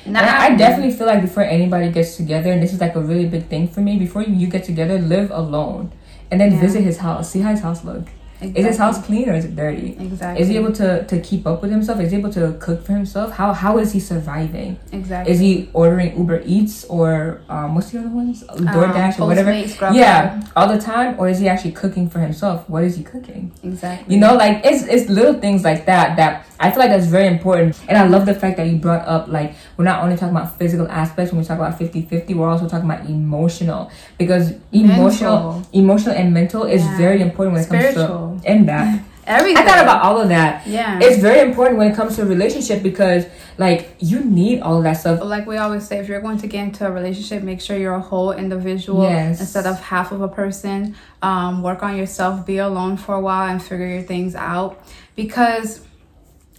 And 0.05 0.17
I, 0.19 0.47
I 0.47 0.57
definitely 0.57 0.93
feel 0.97 1.07
like 1.07 1.21
before 1.21 1.45
anybody 1.45 1.91
gets 1.93 2.17
together, 2.17 2.51
and 2.51 2.61
this 2.63 2.73
is 2.73 2.81
like 2.81 2.97
a 2.97 3.01
really 3.01 3.27
big 3.27 3.47
thing 3.49 3.69
for 3.69 3.81
me, 3.81 3.99
before 3.99 4.23
you 4.23 4.47
get 4.49 4.65
together, 4.65 4.99
live 4.99 5.31
alone. 5.31 5.93
And 6.31 6.41
then 6.41 6.53
Yeah. 6.53 6.61
visit 6.61 6.83
his 6.83 6.99
house. 6.99 7.31
See 7.31 7.41
how 7.41 7.51
his 7.51 7.61
house 7.61 7.85
look. 7.85 8.09
Is 8.41 8.65
his 8.67 8.79
house 8.79 9.05
clean 9.05 9.29
or 9.29 9.35
is 9.35 9.45
it 9.45 9.57
dirty? 9.57 9.97
exactly 9.99 10.43
Is 10.43 10.49
he 10.49 10.57
able 10.57 10.73
to, 10.75 11.05
to 11.07 11.21
keep 11.21 11.47
up 11.47 11.61
with 11.63 11.71
himself? 11.71 12.01
Is 12.01 12.13
he 12.13 12.19
able 12.19 12.33
to 12.33 12.53
cook 12.61 12.85
for 12.85 12.93
himself? 12.93 13.33
How 13.33 13.53
how 13.53 13.79
is 13.79 13.93
he 13.93 14.01
surviving? 14.01 14.79
exactly 14.93 15.33
Is 15.33 15.41
he 15.41 15.69
ordering 15.73 16.17
Uber 16.17 16.43
Eats 16.47 16.85
or 16.85 17.41
um, 17.49 17.75
what's 17.75 17.91
the 17.91 17.99
other 18.01 18.09
ones? 18.09 18.45
DoorDash 18.45 19.19
or 19.21 19.27
whatever? 19.27 19.51
Um, 19.51 19.95
Yeah, 19.95 20.41
all 20.57 20.69
the 20.69 20.79
time, 20.81 21.17
or 21.19 21.29
is 21.29 21.39
he 21.41 21.49
actually 21.49 21.73
cooking 21.73 22.09
for 22.09 22.21
himself? 22.21 22.69
What 22.69 22.85
is 22.85 22.97
he 22.97 23.03
cooking? 23.03 23.51
exactly 23.63 24.15
You 24.15 24.21
know, 24.21 24.35
like 24.35 24.65
it's 24.65 24.83
it's 24.85 25.09
little 25.11 25.35
things 25.41 25.65
like 25.65 25.87
that 25.87 26.17
that 26.17 26.47
I 26.61 26.71
feel 26.71 26.81
like 26.81 26.91
that's 26.91 27.07
very 27.07 27.27
important. 27.29 27.79
And 27.89 27.97
I 27.99 28.07
love 28.07 28.27
the 28.27 28.35
fact 28.35 28.57
that 28.59 28.67
you 28.69 28.79
brought 28.79 29.07
up 29.07 29.29
like 29.29 29.55
we're 29.77 29.85
not 29.85 30.03
only 30.03 30.17
talking 30.17 30.35
about 30.37 30.59
physical 30.59 30.89
aspects 30.89 31.33
when 31.33 31.41
we 31.41 31.47
talk 31.47 31.59
about 31.59 31.79
50-50, 31.79 32.35
we're 32.37 32.49
also 32.49 32.69
talking 32.69 32.89
about 32.91 33.07
emotional 33.09 33.91
because 34.19 34.53
emotional 34.73 35.53
Mental. 35.53 35.69
emotional 35.73 36.15
and 36.17 36.35
mental 36.35 36.63
is 36.65 36.83
Yeah. 36.85 36.97
very 36.99 37.21
important 37.23 37.55
when 37.55 37.63
it 37.63 37.67
Spiritual. 37.67 38.07
comes 38.07 38.19
to 38.25 38.28
and 38.45 38.69
that. 38.69 39.03
everything. 39.27 39.63
I 39.63 39.67
thought 39.67 39.83
about 39.83 40.03
all 40.03 40.21
of 40.21 40.29
that. 40.31 40.67
yeah. 40.67 40.99
It's 41.03 41.19
very 41.21 41.41
important 41.49 41.79
when 41.79 41.91
it 41.93 41.95
comes 41.95 42.17
to 42.17 42.23
a 42.23 42.25
relationship 42.25 42.83
because 42.83 43.27
like 43.59 43.95
you 43.99 44.21
need 44.25 44.61
all 44.63 44.81
that 44.83 44.95
stuff. 44.95 45.21
like 45.23 45.47
we 45.47 45.59
always 45.59 45.87
say, 45.87 45.99
if 45.99 46.09
you're 46.09 46.21
going 46.23 46.39
to 46.39 46.47
get 46.47 46.63
into 46.65 46.87
a 46.87 46.91
relationship, 46.91 47.43
make 47.43 47.61
sure 47.61 47.77
you're 47.77 47.95
a 47.95 48.01
whole 48.01 48.33
individual 48.33 49.03
Yes. 49.03 49.41
instead 49.41 49.67
of 49.67 49.79
half 49.81 50.13
of 50.13 50.23
a 50.23 50.29
person. 50.29 50.97
Um, 51.21 51.63
work 51.63 51.83
on 51.83 51.97
yourself, 51.97 52.47
be 52.47 52.57
alone 52.59 52.97
for 52.97 53.15
a 53.17 53.21
while, 53.21 53.51
and 53.51 53.63
figure 53.63 53.87
your 53.87 54.03
things 54.03 54.35
out. 54.35 54.83
Because 55.15 55.83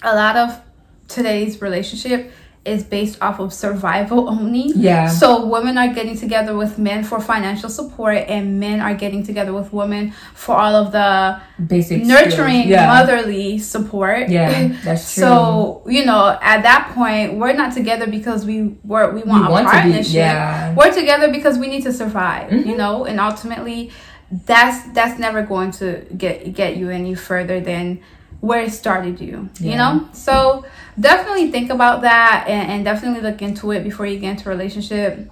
a 0.03 0.13
lot 0.15 0.35
of 0.35 0.61
today's 1.07 1.61
relationship 1.61 2.31
is 2.65 2.83
based 2.83 3.17
off 3.21 3.39
of 3.39 3.53
survival 3.53 4.29
only. 4.29 4.71
Yeah. 4.75 5.07
So 5.07 5.45
women 5.47 5.77
are 5.77 5.87
getting 5.93 6.17
together 6.17 6.55
with 6.55 6.77
men 6.77 7.03
for 7.03 7.19
financial 7.19 7.69
support, 7.69 8.17
and 8.27 8.59
men 8.59 8.79
are 8.81 8.93
getting 8.93 9.23
together 9.23 9.53
with 9.53 9.71
women 9.73 10.13
for 10.33 10.55
all 10.55 10.75
of 10.75 10.91
the 10.91 11.39
Basic 11.65 12.03
nurturing. 12.03 12.67
Yeah. 12.67 12.87
motherly 12.87 13.59
support. 13.59 14.29
Yeah, 14.29 14.67
that's 14.83 15.13
true. 15.13 15.23
So 15.23 15.83
you 15.87 16.05
know, 16.05 16.37
at 16.41 16.61
that 16.63 16.91
point, 16.93 17.35
we're 17.35 17.53
not 17.53 17.73
together 17.73 18.07
because 18.07 18.45
we 18.45 18.77
were 18.83 19.11
we 19.11 19.23
want 19.23 19.43
We 19.43 19.47
a 19.47 19.51
want 19.51 19.67
to 19.67 19.71
be- 19.71 19.79
partnership. 19.81 20.13
yeah. 20.13 20.75
We're 20.75 20.93
together 20.93 21.31
because 21.31 21.57
we 21.57 21.67
need 21.67 21.83
to 21.83 21.93
survive. 21.93 22.49
Mhm. 22.51 22.65
You 22.65 22.75
know, 22.77 23.05
and 23.05 23.19
ultimately, 23.19 23.91
that's 24.45 24.85
that's 24.93 25.17
never 25.19 25.41
going 25.43 25.71
to 25.71 26.05
get 26.17 26.53
get 26.53 26.77
you 26.77 26.89
any 26.89 27.15
further 27.15 27.59
than 27.59 28.01
where 28.41 28.61
it 28.61 28.71
started 28.71 29.19
you. 29.19 29.49
You 29.59 29.75
know, 29.75 30.09
so 30.13 30.65
definitely 30.99 31.51
think 31.51 31.69
about 31.69 32.01
that 32.01 32.45
and, 32.47 32.71
and 32.71 32.85
definitely 32.85 33.21
look 33.21 33.41
into 33.41 33.71
it 33.71 33.83
before 33.83 34.05
you 34.05 34.19
get 34.19 34.31
into 34.31 34.49
a 34.49 34.51
relationship. 34.51 35.29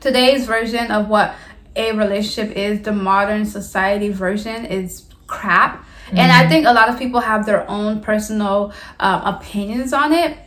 Today's 0.00 0.46
version 0.46 0.90
of 0.90 1.08
what 1.08 1.34
a 1.76 1.92
relationship 1.92 2.56
is, 2.56 2.82
the 2.82 2.92
modern 2.92 3.44
society 3.44 4.08
version, 4.08 4.64
is 4.66 5.04
crap. 5.26 5.84
And 6.08 6.18
Mm-hmm. 6.18 6.46
I 6.46 6.48
think 6.48 6.66
a 6.66 6.72
lot 6.72 6.88
of 6.88 6.98
people 6.98 7.20
have 7.20 7.44
their 7.44 7.68
own 7.68 8.00
personal 8.00 8.72
um, 8.98 9.22
opinions 9.34 9.92
on 9.92 10.12
it. 10.12 10.38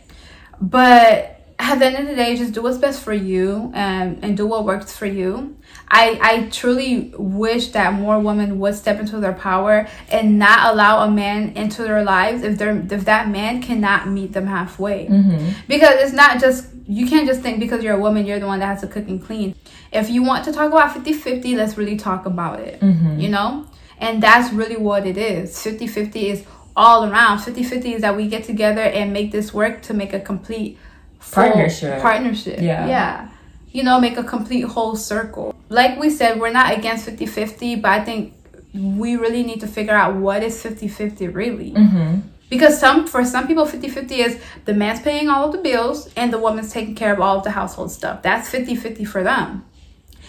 But 0.60 1.40
at 1.58 1.78
the 1.78 1.86
end 1.86 1.98
of 1.98 2.06
the 2.06 2.16
day, 2.16 2.36
just 2.36 2.52
do 2.52 2.62
what's 2.62 2.78
best 2.78 3.02
for 3.02 3.12
you 3.12 3.70
and, 3.74 4.22
and 4.24 4.36
do 4.36 4.46
what 4.46 4.64
works 4.64 4.96
for 4.96 5.06
you. 5.06 5.56
I, 5.94 6.18
I 6.22 6.48
truly 6.48 7.12
wish 7.18 7.68
that 7.68 7.92
more 7.92 8.18
women 8.18 8.58
would 8.60 8.74
step 8.74 8.98
into 8.98 9.20
their 9.20 9.34
power 9.34 9.86
and 10.08 10.38
not 10.38 10.72
allow 10.72 11.04
a 11.04 11.10
man 11.10 11.50
into 11.50 11.82
their 11.82 12.02
lives 12.02 12.42
if 12.42 12.56
they're 12.56 12.78
if 12.90 13.04
that 13.04 13.28
man 13.28 13.60
cannot 13.60 14.08
meet 14.08 14.32
them 14.32 14.46
halfway. 14.46 15.06
Mm-hmm. 15.06 15.50
Because 15.68 15.96
it's 15.96 16.14
not 16.14 16.40
just 16.40 16.66
you 16.86 17.06
can't 17.06 17.26
just 17.26 17.42
think 17.42 17.60
because 17.60 17.84
you're 17.84 17.94
a 17.94 18.00
woman 18.00 18.24
you're 18.24 18.40
the 18.40 18.46
one 18.46 18.60
that 18.60 18.66
has 18.66 18.80
to 18.80 18.86
cook 18.86 19.06
and 19.06 19.22
clean. 19.22 19.54
If 19.92 20.08
you 20.08 20.22
want 20.22 20.46
to 20.46 20.52
talk 20.52 20.72
about 20.72 20.96
50-50, 20.96 21.56
let's 21.56 21.76
really 21.76 21.98
talk 21.98 22.24
about 22.24 22.60
it. 22.60 22.80
Mm-hmm. 22.80 23.20
You 23.20 23.28
know? 23.28 23.66
And 23.98 24.22
that's 24.22 24.50
really 24.52 24.78
what 24.78 25.06
it 25.06 25.18
is. 25.18 25.54
50-50 25.56 26.16
is 26.16 26.44
all 26.74 27.04
around. 27.04 27.40
50-50 27.40 27.96
is 27.96 28.00
that 28.00 28.16
we 28.16 28.26
get 28.26 28.44
together 28.44 28.80
and 28.80 29.12
make 29.12 29.30
this 29.30 29.52
work 29.52 29.82
to 29.82 29.94
make 29.94 30.14
a 30.14 30.20
complete 30.20 30.78
Partnership. 31.30 32.02
Partnership. 32.02 32.60
Yeah. 32.60 32.86
Yeah. 32.88 33.28
You 33.72 33.82
know, 33.82 33.98
make 33.98 34.16
a 34.16 34.24
complete 34.24 34.64
whole 34.64 34.96
circle. 34.96 35.54
Like 35.68 35.98
we 35.98 36.10
said, 36.10 36.38
we're 36.38 36.52
not 36.52 36.76
against 36.76 37.04
50 37.06 37.26
50, 37.26 37.76
but 37.76 37.90
I 37.90 38.04
think 38.04 38.34
we 38.74 39.16
really 39.16 39.42
need 39.42 39.60
to 39.60 39.66
figure 39.66 39.94
out 39.94 40.14
what 40.16 40.42
is 40.42 40.60
50 40.62 40.88
50 40.88 41.28
really. 41.28 41.72
Mm-hmm. 41.72 42.28
Because 42.52 42.78
some 42.78 43.06
for 43.06 43.24
some 43.24 43.46
people 43.46 43.64
50-50 43.64 44.10
is 44.10 44.38
the 44.66 44.74
man's 44.74 45.00
paying 45.00 45.30
all 45.30 45.46
of 45.46 45.52
the 45.52 45.58
bills 45.58 46.12
and 46.18 46.30
the 46.30 46.38
woman's 46.38 46.70
taking 46.70 46.94
care 46.94 47.10
of 47.10 47.18
all 47.18 47.38
of 47.38 47.44
the 47.44 47.50
household 47.52 47.90
stuff. 47.90 48.20
That's 48.20 48.50
50-50 48.50 49.08
for 49.08 49.22
them. 49.22 49.64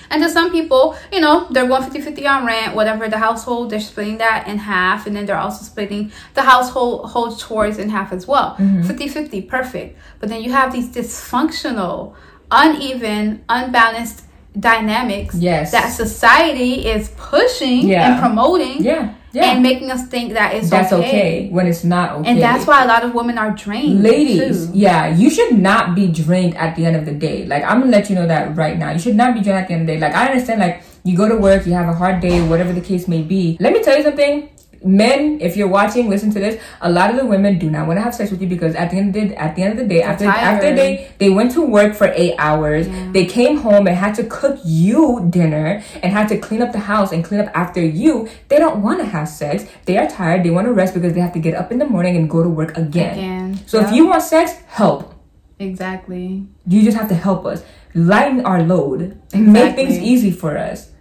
And 0.10 0.24
to 0.24 0.30
some 0.30 0.50
people, 0.50 0.96
you 1.12 1.20
know, 1.20 1.48
they're 1.50 1.68
going 1.68 1.84
50-50 1.84 2.26
on 2.30 2.46
rent, 2.46 2.76
whatever 2.76 3.10
the 3.10 3.18
household, 3.18 3.72
they're 3.72 3.82
splitting 3.82 4.20
that 4.20 4.48
in 4.48 4.58
half 4.58 5.06
and 5.06 5.14
then 5.14 5.26
they're 5.26 5.38
also 5.38 5.66
splitting 5.66 6.14
the 6.34 6.44
household 6.44 7.10
whole 7.10 7.36
chores 7.36 7.78
in 7.78 7.90
half 7.90 8.14
as 8.14 8.26
well. 8.26 8.56
50-50, 8.58 9.46
perfect. 9.50 10.00
But 10.22 10.30
then 10.30 10.42
you 10.42 10.54
have 10.54 10.72
these 10.72 10.88
dysfunctional, 10.96 12.16
uneven, 12.54 13.44
unbalanced 13.50 14.22
dynamics 14.58 15.34
Yes. 15.36 15.72
that 15.72 15.90
society 15.92 16.86
is 16.88 17.10
pushing 17.18 17.88
Yeah. 17.90 18.06
and 18.14 18.20
promoting 18.22 18.84
Yeah. 18.84 19.10
Yeah. 19.34 19.50
and 19.52 19.64
making 19.64 19.90
us 19.90 20.06
think 20.14 20.34
that 20.38 20.54
it's 20.54 20.70
that's 20.70 20.94
okay. 20.94 21.08
okay. 21.10 21.50
when 21.50 21.66
it's 21.66 21.84
not 21.84 22.12
okay. 22.22 22.30
And 22.30 22.38
that's 22.40 22.68
why 22.68 22.84
a 22.84 22.88
lot 22.88 23.02
of 23.04 23.16
women 23.16 23.40
are 23.40 23.50
drained. 23.50 24.04
Ladies, 24.04 24.68
too. 24.68 24.78
yeah, 24.78 25.08
you 25.10 25.32
should 25.32 25.58
not 25.58 25.96
be 25.96 26.06
drained 26.08 26.56
at 26.56 26.76
the 26.76 26.86
end 26.86 26.96
of 26.96 27.06
the 27.10 27.14
day. 27.14 27.46
Like, 27.48 27.64
I'm 27.66 27.80
gonna 27.82 27.92
let 27.92 28.10
you 28.12 28.16
know 28.16 28.28
that 28.28 28.56
right 28.56 28.78
now. 28.78 28.92
You 28.92 29.00
should 29.00 29.16
not 29.16 29.34
be 29.34 29.42
drained 29.42 29.58
at 29.58 29.68
the 29.68 29.74
end 29.74 29.82
of 29.82 29.88
the 29.88 29.94
day. 29.94 30.00
Like, 30.00 30.14
I 30.14 30.28
understand, 30.28 30.60
like, 30.62 30.84
you 31.04 31.18
go 31.18 31.28
to 31.28 31.36
work, 31.36 31.66
you 31.66 31.74
have 31.74 31.90
a 31.90 31.94
hard 31.98 32.22
day, 32.22 32.46
whatever 32.48 32.72
the 32.74 32.80
case 32.82 33.08
may 33.08 33.24
be. 33.24 33.58
Let 33.60 33.74
me 33.74 33.82
tell 33.82 33.98
you 33.98 34.04
something. 34.04 34.50
Men, 34.84 35.40
if 35.40 35.56
you're 35.56 35.68
watching, 35.68 36.10
listen 36.10 36.32
to 36.34 36.40
this. 36.40 36.62
A 36.82 36.92
lot 36.92 37.10
of 37.10 37.16
the 37.16 37.26
women 37.26 37.58
do 37.58 37.70
not 37.70 37.88
want 37.88 37.98
to 37.98 38.02
have 38.02 38.14
sex 38.14 38.32
with 38.32 38.42
you 38.42 38.48
because 38.48 38.76
at 38.76 38.92
the 38.92 38.98
end 38.98 39.16
of 39.16 39.30
the 39.30 39.36
at 39.42 39.56
the 39.56 39.64
end 39.64 39.74
of 39.74 39.80
the 39.80 39.88
day, 39.88 40.02
after 40.02 40.26
after 40.26 40.62
tired. 40.62 40.78
they 40.78 41.12
they 41.20 41.30
went 41.30 41.52
to 41.54 41.62
work 41.62 41.96
for 41.96 42.12
eight 42.16 42.36
hours, 42.38 42.88
they 43.14 43.26
came 43.26 43.58
home 43.58 43.88
and 43.88 43.96
had 43.96 44.14
to 44.16 44.24
cook 44.26 44.60
you 44.66 45.26
dinner 45.30 45.82
and 46.02 46.12
had 46.12 46.28
to 46.30 46.38
clean 46.38 46.62
up 46.62 46.74
the 46.74 46.80
house 46.80 47.12
and 47.12 47.24
clean 47.24 47.40
up 47.40 47.50
after 47.56 47.82
you. 47.82 48.28
They 48.50 48.60
don't 48.60 48.82
want 48.84 49.00
to 49.00 49.06
have 49.06 49.30
sex. 49.30 49.66
They 49.86 49.98
are 49.98 50.08
tired. 50.08 50.44
They 50.44 50.50
want 50.50 50.68
to 50.68 50.74
rest 50.74 50.94
because 50.94 51.14
they 51.14 51.22
have 51.22 51.34
to 51.34 51.40
get 51.40 51.56
up 51.56 51.72
in 51.72 51.80
the 51.80 51.88
morning 51.88 52.18
and 52.18 52.30
go 52.30 52.44
to 52.44 52.50
work 52.50 52.78
again. 52.78 53.14
Again. 53.18 53.60
So 53.68 53.80
if 53.80 53.92
you 53.92 54.08
want 54.08 54.24
sex, 54.24 54.54
help. 54.68 55.14
Exactly. 55.60 56.46
You 56.68 56.84
just 56.84 56.98
have 56.98 57.08
to 57.10 57.16
help 57.16 57.46
us. 57.46 57.64
Lighten 57.94 58.46
our 58.46 58.64
load 58.64 59.22
and 59.34 59.54
make 59.54 59.76
things 59.76 59.98
easy 60.00 60.32
for 60.32 60.58
us. 60.58 60.92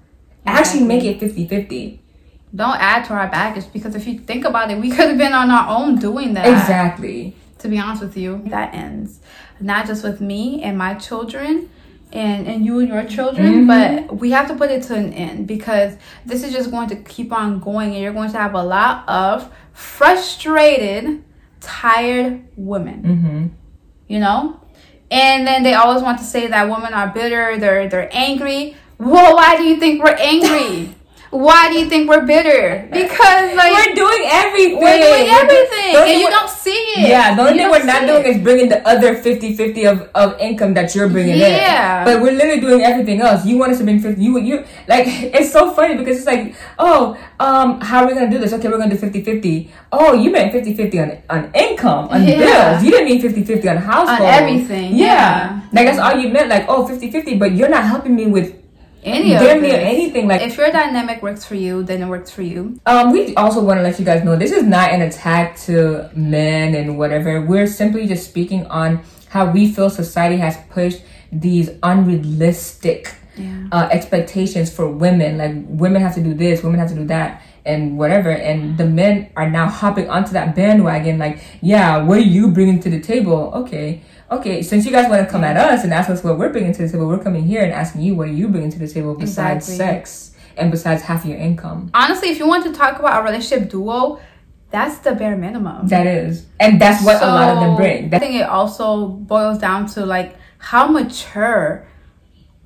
Actually 0.45 0.85
make 0.85 1.05
it 1.05 1.21
50-50. 1.21 2.02
Don't 2.55 2.77
add 2.79 3.05
to 3.07 3.15
our 3.15 3.29
baggage 3.29 3.65
because 3.73 3.95
if 3.95 4.07
you 4.07 4.19
think 4.19 4.45
about 4.45 4.71
it, 4.71 4.79
we 4.79 4.91
could 4.91 5.09
have 5.09 5.19
been 5.19 5.33
on 5.33 5.51
our 5.51 5.69
own 5.79 5.99
doing 5.99 6.35
that. 6.35 6.47
Exactly. 6.47 7.35
To 7.61 7.69
be 7.69 7.79
honest 7.79 8.03
with 8.03 8.17
you, 8.17 8.43
that 8.47 8.75
ends 8.75 9.21
not 9.61 9.87
just 9.87 10.03
with 10.05 10.21
me 10.21 10.63
and 10.63 10.77
my 10.77 10.95
children. 10.95 11.71
And, 12.15 12.47
and 12.47 12.67
you 12.67 12.79
and 12.81 12.89
your 12.89 13.05
children, 13.05 13.67
Mm-hmm. 13.67 14.07
but 14.09 14.17
we 14.19 14.33
have 14.33 14.47
to 14.49 14.55
put 14.55 14.71
it 14.71 14.83
to 14.83 14.95
an 14.95 15.15
end 15.15 15.47
because 15.47 15.97
this 16.27 16.43
is 16.45 16.53
just 16.53 16.71
going 16.71 16.91
to 16.91 16.97
keep 16.97 17.33
on 17.33 17.59
going, 17.59 17.95
and 17.95 18.03
you're 18.03 18.13
going 18.13 18.31
to 18.33 18.37
have 18.37 18.53
a 18.53 18.63
lot 18.63 19.09
of 19.09 19.51
frustrated, 19.73 21.25
tired 21.61 22.45
women. 22.57 23.03
Mm-hmm. 23.03 23.47
you 24.09 24.19
know 24.19 24.61
and 25.11 25.47
then 25.47 25.63
they 25.63 25.73
always 25.75 26.03
want 26.03 26.19
to 26.19 26.25
say 26.25 26.47
that 26.49 26.69
women 26.69 26.93
are 26.93 27.09
bitter 27.09 27.57
they're 27.59 27.89
they're 27.89 28.09
angry 28.13 28.77
well 28.99 29.35
why 29.37 29.57
do 29.57 29.63
you 29.65 29.77
think 29.79 30.03
we're 30.03 30.15
angry 30.17 30.95
why 31.33 31.73
do 31.73 31.81
you 31.81 31.89
think 31.89 32.11
we're 32.13 32.27
bitter 32.29 32.85
because 32.93 33.57
like 33.57 33.73
We're 33.73 33.95
doing 33.97 34.23
everything. 34.29 34.77
we're 34.85 35.01
doing 35.01 35.25
We're 35.33 35.41
everything 35.41 35.97
and 35.97 36.21
you 36.21 36.29
don't 36.29 36.51
see 36.53 36.77
it 37.01 37.09
Yeah, 37.09 37.35
the 37.35 37.41
only 37.49 37.55
You 37.57 37.59
thing 37.65 37.71
we're 37.73 37.89
not 37.89 38.05
doing 38.07 38.21
it. 38.25 38.37
is 38.37 38.43
bringing 38.45 38.69
the 38.69 38.87
other 38.87 39.17
50-50 39.17 39.91
of, 39.91 40.11
of 40.15 40.39
income 40.39 40.75
that 40.75 40.95
you're 40.95 41.09
bringing 41.09 41.39
Yeah. 41.41 42.01
in. 42.01 42.05
But 42.05 42.21
we're 42.23 42.37
literally 42.37 42.61
doing 42.61 42.83
everything 42.85 43.23
else. 43.23 43.47
You 43.49 43.57
want 43.57 43.73
us 43.73 43.79
to 43.79 43.85
bring 43.85 43.99
50, 43.99 44.21
you, 44.23 44.39
you, 44.41 44.57
like, 44.89 45.07
it's 45.33 45.51
so 45.51 45.73
funny 45.73 45.97
because 45.97 46.19
it's 46.19 46.27
like, 46.27 46.55
oh, 46.79 47.17
um, 47.41 47.81
how 47.81 48.05
are 48.05 48.09
we 48.09 48.13
going 48.15 48.29
to 48.29 48.35
do 48.37 48.37
this? 48.39 48.53
Okay, 48.53 48.69
we're 48.69 48.77
going 48.77 48.91
to 48.91 48.97
do 48.97 49.01
50-50. 49.01 49.71
Oh, 49.91 50.13
you 50.13 50.31
meant 50.31 50.53
50-50 50.53 51.01
on, 51.01 51.09
on 51.45 51.51
income, 51.55 52.09
on 52.13 52.25
Yeah. 52.29 52.45
bills. 52.77 52.85
You 52.85 52.91
didn't 52.93 53.09
mean 53.09 53.23
50-50 53.25 53.71
on 53.71 53.77
household. 53.79 54.21
On 54.21 54.27
everything, 54.37 54.95
Yeah. 54.95 55.07
yeah. 55.07 55.61
Like, 55.73 55.87
that's 55.89 55.99
all 55.99 56.15
you 56.21 56.29
meant, 56.29 56.51
like, 56.51 56.67
oh, 56.69 56.85
50-50, 56.87 57.39
but 57.39 57.53
you're 57.57 57.71
not 57.73 57.85
helping 57.85 58.15
me 58.15 58.27
with 58.27 58.53
any 59.03 59.35
of 59.35 59.41
damn 59.43 59.61
near 59.63 59.77
anything. 59.79 60.29
Like, 60.29 60.43
if 60.43 60.57
your 60.57 60.71
dynamic 60.71 61.23
works 61.23 61.45
for 61.45 61.55
you 61.57 61.83
then 61.83 62.03
it 62.03 62.07
works 62.07 62.31
for 62.31 62.43
you 62.43 62.79
um, 62.87 63.13
we 63.13 63.35
also 63.37 63.63
want 63.63 63.79
to 63.79 63.83
let 63.83 63.99
you 63.99 64.05
guys 64.05 64.23
know 64.25 64.37
this 64.37 64.53
is 64.53 64.63
not 64.65 64.91
an 64.93 65.03
attack 65.03 65.57
to 65.67 66.09
men 66.15 66.75
and 66.75 66.97
whatever. 66.99 67.41
We're 67.43 67.67
simply 67.67 68.07
just 68.07 68.29
speaking 68.29 68.67
on 68.67 69.03
how 69.29 69.51
we 69.51 69.73
feel 69.73 69.91
society 69.91 70.37
has 70.37 70.57
pushed 70.71 71.03
these 71.33 71.71
unrealistic 71.83 73.15
Yeah. 73.37 73.65
uh, 73.73 73.89
expectations 73.91 74.71
for 74.73 74.87
women. 74.89 75.39
Like 75.39 75.55
women 75.67 76.03
have 76.03 76.15
to 76.17 76.23
do 76.23 76.35
this, 76.35 76.63
women 76.63 76.79
have 76.79 76.91
to 76.91 76.95
do 76.95 77.07
that, 77.07 77.41
and 77.65 77.97
whatever. 77.99 78.29
And 78.31 78.77
the 78.77 78.85
men 78.85 79.31
are 79.37 79.49
now 79.49 79.69
hopping 79.69 80.11
onto 80.11 80.33
that 80.35 80.55
bandwagon. 80.55 81.19
Like, 81.19 81.41
yeah, 81.63 81.97
what 82.05 82.19
are 82.19 82.29
you 82.37 82.49
bringing 82.49 82.79
to 82.81 82.91
the 82.91 83.01
table? 83.01 83.51
Okay. 83.55 84.03
Okay, 84.33 84.63
since 84.63 84.87
you 84.87 84.93
guys 84.93 85.09
want 85.11 85.25
to 85.27 85.31
come 85.31 85.45
at 85.45 85.57
us 85.57 85.85
and 85.85 85.93
ask 85.93 86.09
us 86.09 86.25
what 86.25 86.39
we're 86.39 86.49
bringing 86.49 86.73
to 86.73 86.83
the 86.87 86.89
table, 86.91 87.07
we're 87.07 87.19
coming 87.19 87.45
here 87.45 87.63
and 87.63 87.73
asking 87.73 88.03
you 88.03 88.15
what 88.15 88.29
are 88.29 88.33
you 88.33 88.49
bringing 88.49 88.71
to 88.71 88.79
the 88.79 88.89
table 88.89 89.15
besides 89.15 89.69
Exactly. 89.69 89.77
sex 89.77 90.35
and 90.57 90.71
besides 90.71 91.03
half 91.03 91.25
your 91.25 91.37
income. 91.39 91.91
honestly 91.95 92.29
if 92.31 92.39
you 92.39 92.47
want 92.47 92.65
to 92.65 92.73
talk 92.73 92.99
about 92.99 93.21
a 93.21 93.25
relationship 93.25 93.69
duo 93.71 94.21
that's 94.71 94.99
the 94.99 95.13
bare 95.15 95.37
minimum 95.37 95.87
That 95.89 96.07
is, 96.07 96.47
and 96.59 96.81
that's 96.81 97.05
what 97.05 97.23
a 97.23 97.27
lot 97.27 97.51
of 97.51 97.61
them 97.61 97.73
So, 97.73 97.77
bring. 97.77 98.15
I 98.15 98.19
think 98.19 98.35
it 98.37 98.49
also 98.49 99.07
boils 99.09 99.59
down 99.59 99.87
to 99.95 100.07
like 100.07 100.37
how 100.59 100.87
mature 100.89 101.87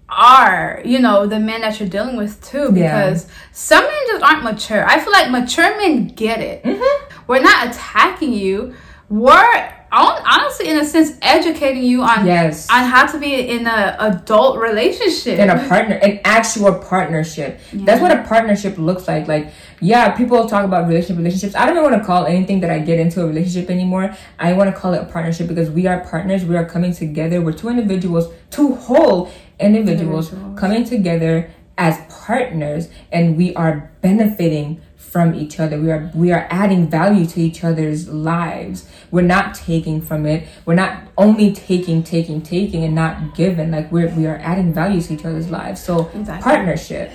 are 0.09 0.81
you 0.85 1.01
know 1.01 1.27
the 1.27 1.41
men 1.41 1.63
that 1.63 1.81
you're 1.81 1.89
dealing 1.89 2.17
with 2.17 2.41
too 2.45 2.71
Yeah. 2.73 3.07
because 3.07 3.27
some 3.53 3.83
men 3.83 4.03
just 4.07 4.23
aren't 4.23 4.45
mature. 4.45 4.87
I 4.87 5.01
feel 5.01 5.13
like 5.13 5.31
mature 5.31 5.77
men 5.79 6.07
get 6.09 6.41
it. 6.41 6.63
Mm-hmm. 6.63 7.23
We're 7.27 7.43
not 7.43 7.67
attacking 7.69 8.33
you. 8.33 8.75
We're 9.09 9.73
honestly, 9.93 10.69
in 10.69 10.79
a 10.79 10.85
sense, 10.85 11.13
educating 11.23 11.83
you 11.83 12.03
on 12.03 12.27
Yes. 12.27 12.69
on 12.71 12.85
how 12.85 13.07
to 13.07 13.19
be 13.19 13.35
in 13.35 13.67
an 13.67 13.97
adult 13.99 14.59
relationship. 14.59 15.39
in 15.39 15.51
a 15.51 15.59
partner, 15.69 15.95
an 15.97 16.21
actual 16.25 16.75
partnership. 16.75 17.61
That's 17.73 18.01
what 18.01 18.11
a 18.13 18.23
partnership 18.23 18.79
looks 18.79 19.07
like. 19.09 19.29
Like, 19.29 19.49
yeah, 19.81 20.11
people 20.11 20.47
talk 20.49 20.65
about 20.65 20.87
relationship, 20.89 21.19
relationships. 21.19 21.55
I 21.55 21.67
don't 21.67 21.77
even 21.77 21.91
want 21.91 22.03
to 22.03 22.07
call 22.07 22.27
anything 22.27 22.61
that 22.61 22.71
I 22.71 22.79
get 22.81 22.99
into 22.99 23.23
a 23.23 23.27
relationship 23.27 23.71
anymore. 23.71 24.15
I 24.39 24.53
want 24.55 24.73
to 24.75 24.77
call 24.81 24.95
it 24.95 25.03
a 25.03 25.07
partnership 25.07 25.49
because 25.49 25.71
we 25.71 25.87
are 25.87 26.01
partners. 26.01 26.45
We 26.45 26.57
are 26.57 26.65
coming 26.65 26.93
together. 26.93 27.41
We're 27.41 27.53
two 27.53 27.69
individuals, 27.69 28.29
two 28.51 28.75
whole 28.75 29.31
individuals, 29.61 30.33
Individuals. 30.33 30.61
coming 30.61 30.85
together 30.85 31.51
as 31.79 31.99
partners, 32.09 32.89
and 33.13 33.37
we 33.37 33.55
are 33.55 33.91
benefiting 34.01 34.81
from 34.97 35.35
each 35.35 35.61
other. 35.61 35.79
We 35.79 35.91
are 35.91 36.11
we 36.15 36.33
are 36.33 36.47
adding 36.51 36.89
value 36.89 37.27
to 37.27 37.41
each 37.41 37.63
other's 37.65 38.09
lives. 38.09 38.89
We're 39.11 39.23
not 39.23 39.55
taking 39.55 40.01
from 40.01 40.27
it. 40.27 40.47
We're 40.65 40.75
not 40.75 41.03
only 41.17 41.53
taking, 41.53 42.03
taking, 42.03 42.43
taking, 42.43 42.85
and 42.85 42.95
not 42.95 43.35
giving. 43.35 43.71
Like 43.71 43.91
we're 43.93 44.09
we 44.15 44.27
are 44.27 44.37
adding 44.37 44.73
value 44.73 45.01
to 45.01 45.15
each 45.15 45.25
other's 45.25 45.51
lives. 45.51 45.83
So 45.83 46.11
Exactly. 46.15 46.43
partnership. 46.43 47.11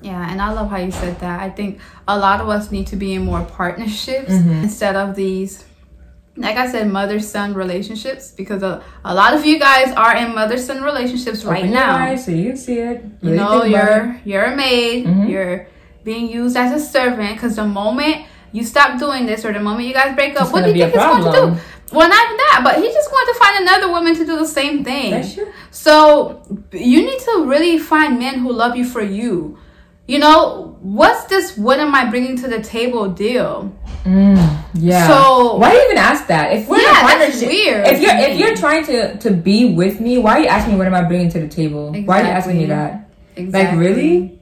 Yeah, 0.00 0.30
and 0.30 0.40
I 0.40 0.52
love 0.52 0.70
how 0.70 0.76
you 0.76 0.92
said 0.92 1.18
that. 1.20 1.40
I 1.40 1.50
think 1.50 1.80
a 2.06 2.16
lot 2.18 2.40
of 2.40 2.48
us 2.48 2.70
need 2.70 2.86
to 2.88 2.96
be 2.96 3.14
in 3.14 3.24
more 3.24 3.42
partnerships 3.44 4.30
Mm-hmm. 4.30 4.62
instead 4.64 4.94
of 4.94 5.16
these, 5.16 5.64
like 6.36 6.56
I 6.56 6.70
said, 6.70 6.86
mother 6.88 7.18
son 7.18 7.54
relationships 7.54 8.30
because 8.30 8.62
a, 8.62 8.80
a 9.04 9.12
lot 9.12 9.34
of 9.34 9.44
you 9.44 9.58
guys 9.58 9.92
are 9.94 10.14
in 10.16 10.34
mother 10.36 10.56
son 10.56 10.82
relationships 10.82 11.44
right 11.44 11.64
Open 11.64 11.72
now. 11.72 12.14
so 12.14 12.30
you 12.30 12.50
can 12.50 12.56
see 12.56 12.78
it. 12.78 13.04
You 13.22 13.34
know, 13.34 13.62
about 13.62 13.66
it. 13.66 13.70
you're 13.72 14.20
you're 14.24 14.44
a 14.52 14.56
maid. 14.56 15.06
Mhm. 15.06 15.28
You're 15.30 15.66
being 16.04 16.28
used 16.30 16.56
as 16.56 16.80
a 16.80 16.84
servant 16.84 17.34
because 17.34 17.56
the 17.56 17.66
moment 17.66 18.24
you 18.52 18.64
stop 18.64 18.98
doing 18.98 19.26
this 19.26 19.44
or 19.44 19.52
the 19.52 19.60
moment 19.60 19.86
you 19.86 19.94
guys 19.94 20.14
break 20.14 20.36
up, 20.36 20.44
It's 20.44 20.52
what 20.52 20.64
do 20.64 20.70
you 20.70 20.76
think 20.76 20.92
he's 20.94 21.02
going 21.02 21.24
to 21.24 21.30
do? 21.32 21.60
Well, 21.90 22.08
not 22.08 22.36
that, 22.36 22.60
but 22.64 22.76
he's 22.76 22.92
just 22.92 23.10
going 23.10 23.26
to 23.26 23.34
find 23.34 23.62
another 23.62 23.90
woman 23.90 24.14
to 24.14 24.24
do 24.26 24.36
the 24.36 24.46
same 24.46 24.84
thing. 24.84 25.24
So 25.70 26.42
you 26.72 27.02
need 27.04 27.20
to 27.20 27.44
really 27.46 27.78
find 27.78 28.18
men 28.18 28.40
who 28.40 28.52
love 28.52 28.76
you 28.76 28.84
for 28.84 29.02
you. 29.02 29.58
You 30.06 30.18
know, 30.18 30.76
what's 30.80 31.24
this 31.24 31.56
what 31.58 31.80
am 31.80 31.94
I 31.94 32.08
bringing 32.08 32.36
to 32.38 32.48
the 32.48 32.62
table 32.62 33.08
deal? 33.10 33.74
Mm, 34.04 34.64
yeah. 34.74 35.06
So- 35.06 35.56
why 35.56 35.70
do 35.70 35.76
you 35.76 35.84
even 35.84 35.98
ask 35.98 36.26
that? 36.28 36.52
If 36.52 36.66
we're 36.68 36.80
Yeah, 36.80 37.18
that's 37.18 37.42
weird 37.42 37.86
If 37.86 38.00
you're 38.00 38.16
if 38.16 38.38
you're 38.38 38.56
trying 38.56 38.84
to 38.86 39.18
to 39.18 39.30
be 39.30 39.74
with 39.74 40.00
me, 40.00 40.16
why 40.16 40.38
are 40.38 40.40
you 40.40 40.46
asking 40.46 40.74
me 40.74 40.78
what 40.78 40.86
am 40.86 40.94
I 40.94 41.02
bringing 41.02 41.28
to 41.30 41.40
the 41.40 41.48
table? 41.48 41.92
Why 41.92 42.22
are 42.22 42.24
you 42.24 42.30
asking 42.30 42.56
me 42.56 42.64
Exactly. 42.64 43.52
that? 43.52 43.68
Like 43.68 43.78
really? 43.78 44.40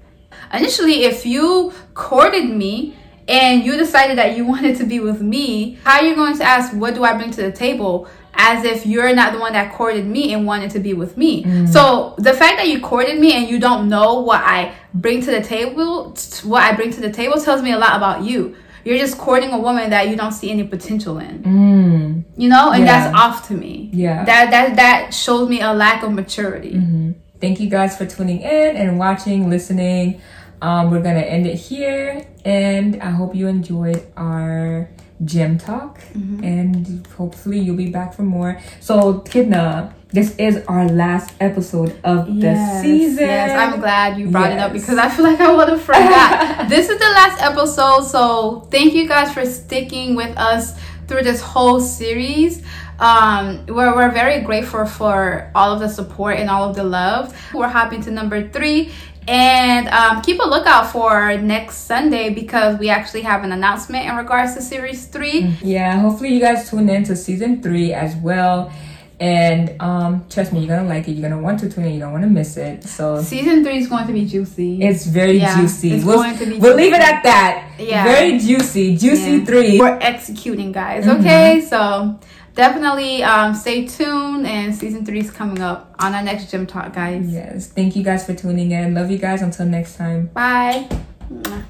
Initially, 0.53 1.05
if 1.05 1.27
you 1.27 1.73
courted 1.95 2.49
me 2.49 2.95
and 3.29 3.65
you 3.65 3.77
decided 3.77 4.19
that 4.19 4.37
you 4.37 4.45
wanted 4.47 4.77
to 4.79 4.85
be 4.85 5.01
with 5.01 5.21
me, 5.21 5.79
how 5.85 5.99
are 5.99 6.05
you 6.05 6.15
going 6.15 6.37
to 6.39 6.45
ask, 6.45 6.73
What 6.75 6.95
do 6.95 7.05
I 7.05 7.15
bring 7.17 7.31
to 7.33 7.43
the 7.43 7.53
table? 7.53 8.09
As 8.39 8.65
if 8.65 8.85
you're 8.85 9.15
not 9.15 9.33
the 9.33 9.39
one 9.41 9.55
that 9.55 9.73
courted 9.73 10.05
me 10.07 10.35
and 10.35 10.47
wanted 10.47 10.71
to 10.73 10.79
be 10.79 10.93
with 10.93 11.17
me. 11.17 11.43
Mm. 11.45 11.69
So 11.73 12.15
the 12.19 12.35
fact 12.35 12.59
that 12.59 12.69
you 12.69 12.81
courted 12.81 13.19
me 13.19 13.33
and 13.33 13.49
you 13.49 13.59
don't 13.59 13.89
know 13.89 14.21
what 14.21 14.43
I 14.43 14.75
bring 14.93 15.23
to 15.23 15.31
the 15.31 15.41
table, 15.43 16.15
what 16.45 16.63
I 16.63 16.77
bring 16.77 16.91
to 16.93 17.01
the 17.01 17.11
table 17.11 17.41
tells 17.41 17.63
me 17.63 17.73
a 17.73 17.79
lot 17.79 17.97
about 17.97 18.23
you. 18.25 18.55
you're 18.85 18.99
just 18.99 19.19
courting 19.19 19.51
a 19.51 19.59
woman 19.59 19.91
that 19.91 20.09
you 20.09 20.15
don't 20.15 20.31
see 20.31 20.49
any 20.49 20.63
potential 20.63 21.19
in. 21.19 21.43
Mm. 21.43 22.25
You 22.37 22.49
know, 22.49 22.71
and 22.71 22.85
Yeah. 22.85 23.11
that's 23.11 23.17
off 23.17 23.49
to 23.49 23.55
me. 23.55 23.91
Yeah. 23.93 24.25
That 24.25 24.51
that 24.53 24.77
that 24.77 25.13
shows 25.13 25.49
me 25.49 25.61
a 25.61 25.73
lack 25.73 26.05
of 26.05 26.13
maturity. 26.13 26.75
Mhm. 26.75 27.15
Thank 27.41 27.59
you 27.59 27.69
guys 27.69 27.97
for 27.97 28.07
tuning 28.07 28.43
in 28.43 28.77
and 28.77 28.97
watching, 28.97 29.51
listening. 29.51 30.21
Um, 30.63 30.91
we're 30.91 31.03
gonna 31.03 31.21
end 31.21 31.47
it 31.47 31.57
here, 31.57 32.27
and 32.45 33.03
I 33.03 33.11
hope 33.11 33.35
you 33.35 33.47
enjoyed 33.49 34.07
our 34.17 34.89
gem 35.25 35.59
talk, 35.59 36.01
Mm-hmm. 36.15 36.45
and 36.45 37.07
hopefully 37.17 37.59
you'll 37.59 37.77
be 37.77 37.91
back 37.91 38.15
for 38.15 38.23
more. 38.23 38.61
So, 38.81 39.21
Kidna, 39.21 39.93
this 40.11 40.35
is 40.37 40.63
our 40.69 40.89
last 40.89 41.35
episode 41.41 41.99
of 42.05 42.27
the 42.41 42.55
season. 42.83 43.25
Yes, 43.27 43.51
I'm 43.73 43.81
glad 43.81 44.19
you 44.19 44.29
brought 44.31 44.53
it 44.53 44.59
up 44.59 44.73
because 44.73 44.99
I 44.99 45.09
feel 45.09 45.25
like 45.25 45.41
I 45.41 45.55
would 45.55 45.69
have 45.69 45.83
forgot. 45.93 46.69
this 46.69 46.89
is 46.89 46.99
the 46.99 47.05
last 47.05 47.43
episode, 47.43 48.03
so 48.05 48.61
thank 48.71 48.95
you 48.95 49.07
guys 49.09 49.33
for 49.33 49.45
sticking 49.45 50.15
with 50.17 50.37
us 50.39 50.79
through 51.07 51.23
this 51.23 51.41
whole 51.41 51.81
series. 51.81 52.63
Um, 52.99 53.67
we're, 53.67 53.95
we're 53.95 54.11
very 54.11 54.41
grateful 54.41 54.87
for 54.87 55.51
all 55.55 55.73
of 55.73 55.81
the 55.81 55.89
support 55.89 56.39
and 56.39 56.49
all 56.49 56.69
of 56.71 56.77
the 56.77 56.85
love. 56.85 57.37
We're 57.53 57.69
hopping 57.69 58.01
to 58.03 58.11
number 58.11 58.49
three. 58.49 58.91
And 59.29 59.89
um, 59.89 60.23
keep 60.23 60.39
a 60.41 60.45
lookout 60.47 60.93
for 60.93 61.37
next 61.39 61.79
Sunday 61.79 62.31
because 62.31 62.79
we 62.79 62.89
actually 62.91 63.23
have 63.23 63.43
an 63.43 63.53
announcement 63.53 64.07
in 64.07 64.15
regards 64.17 64.55
to 64.55 64.63
series 64.63 65.07
three. 65.07 65.53
Yeah, 65.63 65.99
hopefully 66.01 66.31
you 66.35 66.41
guys 66.41 66.71
tune 66.71 66.89
in 66.89 67.03
to 67.05 67.17
season 67.17 67.61
three 67.63 67.93
as 67.93 68.15
well. 68.17 68.73
And 69.19 69.81
um, 69.81 70.27
trust 70.29 70.53
me, 70.53 70.61
you're 70.61 70.77
gonna 70.77 70.87
like 70.89 71.09
it. 71.09 71.13
You're 71.13 71.29
gonna 71.29 71.41
want 71.43 71.59
to 71.61 71.71
tune 71.71 71.87
in. 71.87 71.95
You 71.95 72.01
don't 72.01 72.13
want 72.13 72.23
to 72.25 72.29
miss 72.31 72.57
it. 72.59 72.85
So 72.85 73.23
Season 73.23 73.65
three 73.65 73.79
is 73.79 73.89
going 73.89 74.07
to 74.07 74.13
be 74.13 74.27
juicy. 74.27 74.83
it's 74.83 75.07
very 75.07 75.39
Yeah, 75.39 75.59
juicy. 75.59 75.95
it's 75.95 76.05
we'll 76.05 76.17
going 76.23 76.37
to 76.39 76.47
be 76.47 76.59
we'll 76.59 76.77
leave 76.77 76.93
it 76.93 77.01
at 77.01 77.23
that. 77.23 77.71
Yeah. 77.79 78.05
very 78.05 78.39
juicy. 78.39 78.95
Juicy 78.97 79.39
Yeah. 79.39 79.45
three. 79.47 79.81
we're 79.81 79.99
executing 80.03 80.71
guys 80.71 81.05
Mm-hmm. 81.07 81.21
okay 81.21 81.61
so 81.63 82.19
definitely 82.57 83.23
um, 83.23 83.55
stay 83.55 83.87
tuned 83.87 84.47
and 84.47 84.75
season 84.75 85.07
three 85.07 85.21
is 85.21 85.31
coming 85.31 85.61
up 85.61 85.95
on 86.01 86.15
our 86.15 86.23
next 86.23 86.51
gem 86.51 86.67
talk 86.67 86.93
guys. 86.93 87.31
Yes. 87.33 87.69
Thank 87.69 87.95
you 87.95 88.03
guys 88.03 88.27
for 88.27 88.35
tuning 88.35 88.73
in. 88.73 88.95
Love 88.95 89.11
you 89.11 89.19
guys. 89.19 89.43
Until 89.43 89.67
next 89.67 89.97
time. 89.97 90.27
Bye. 90.35 90.89
Mwah. 91.31 91.65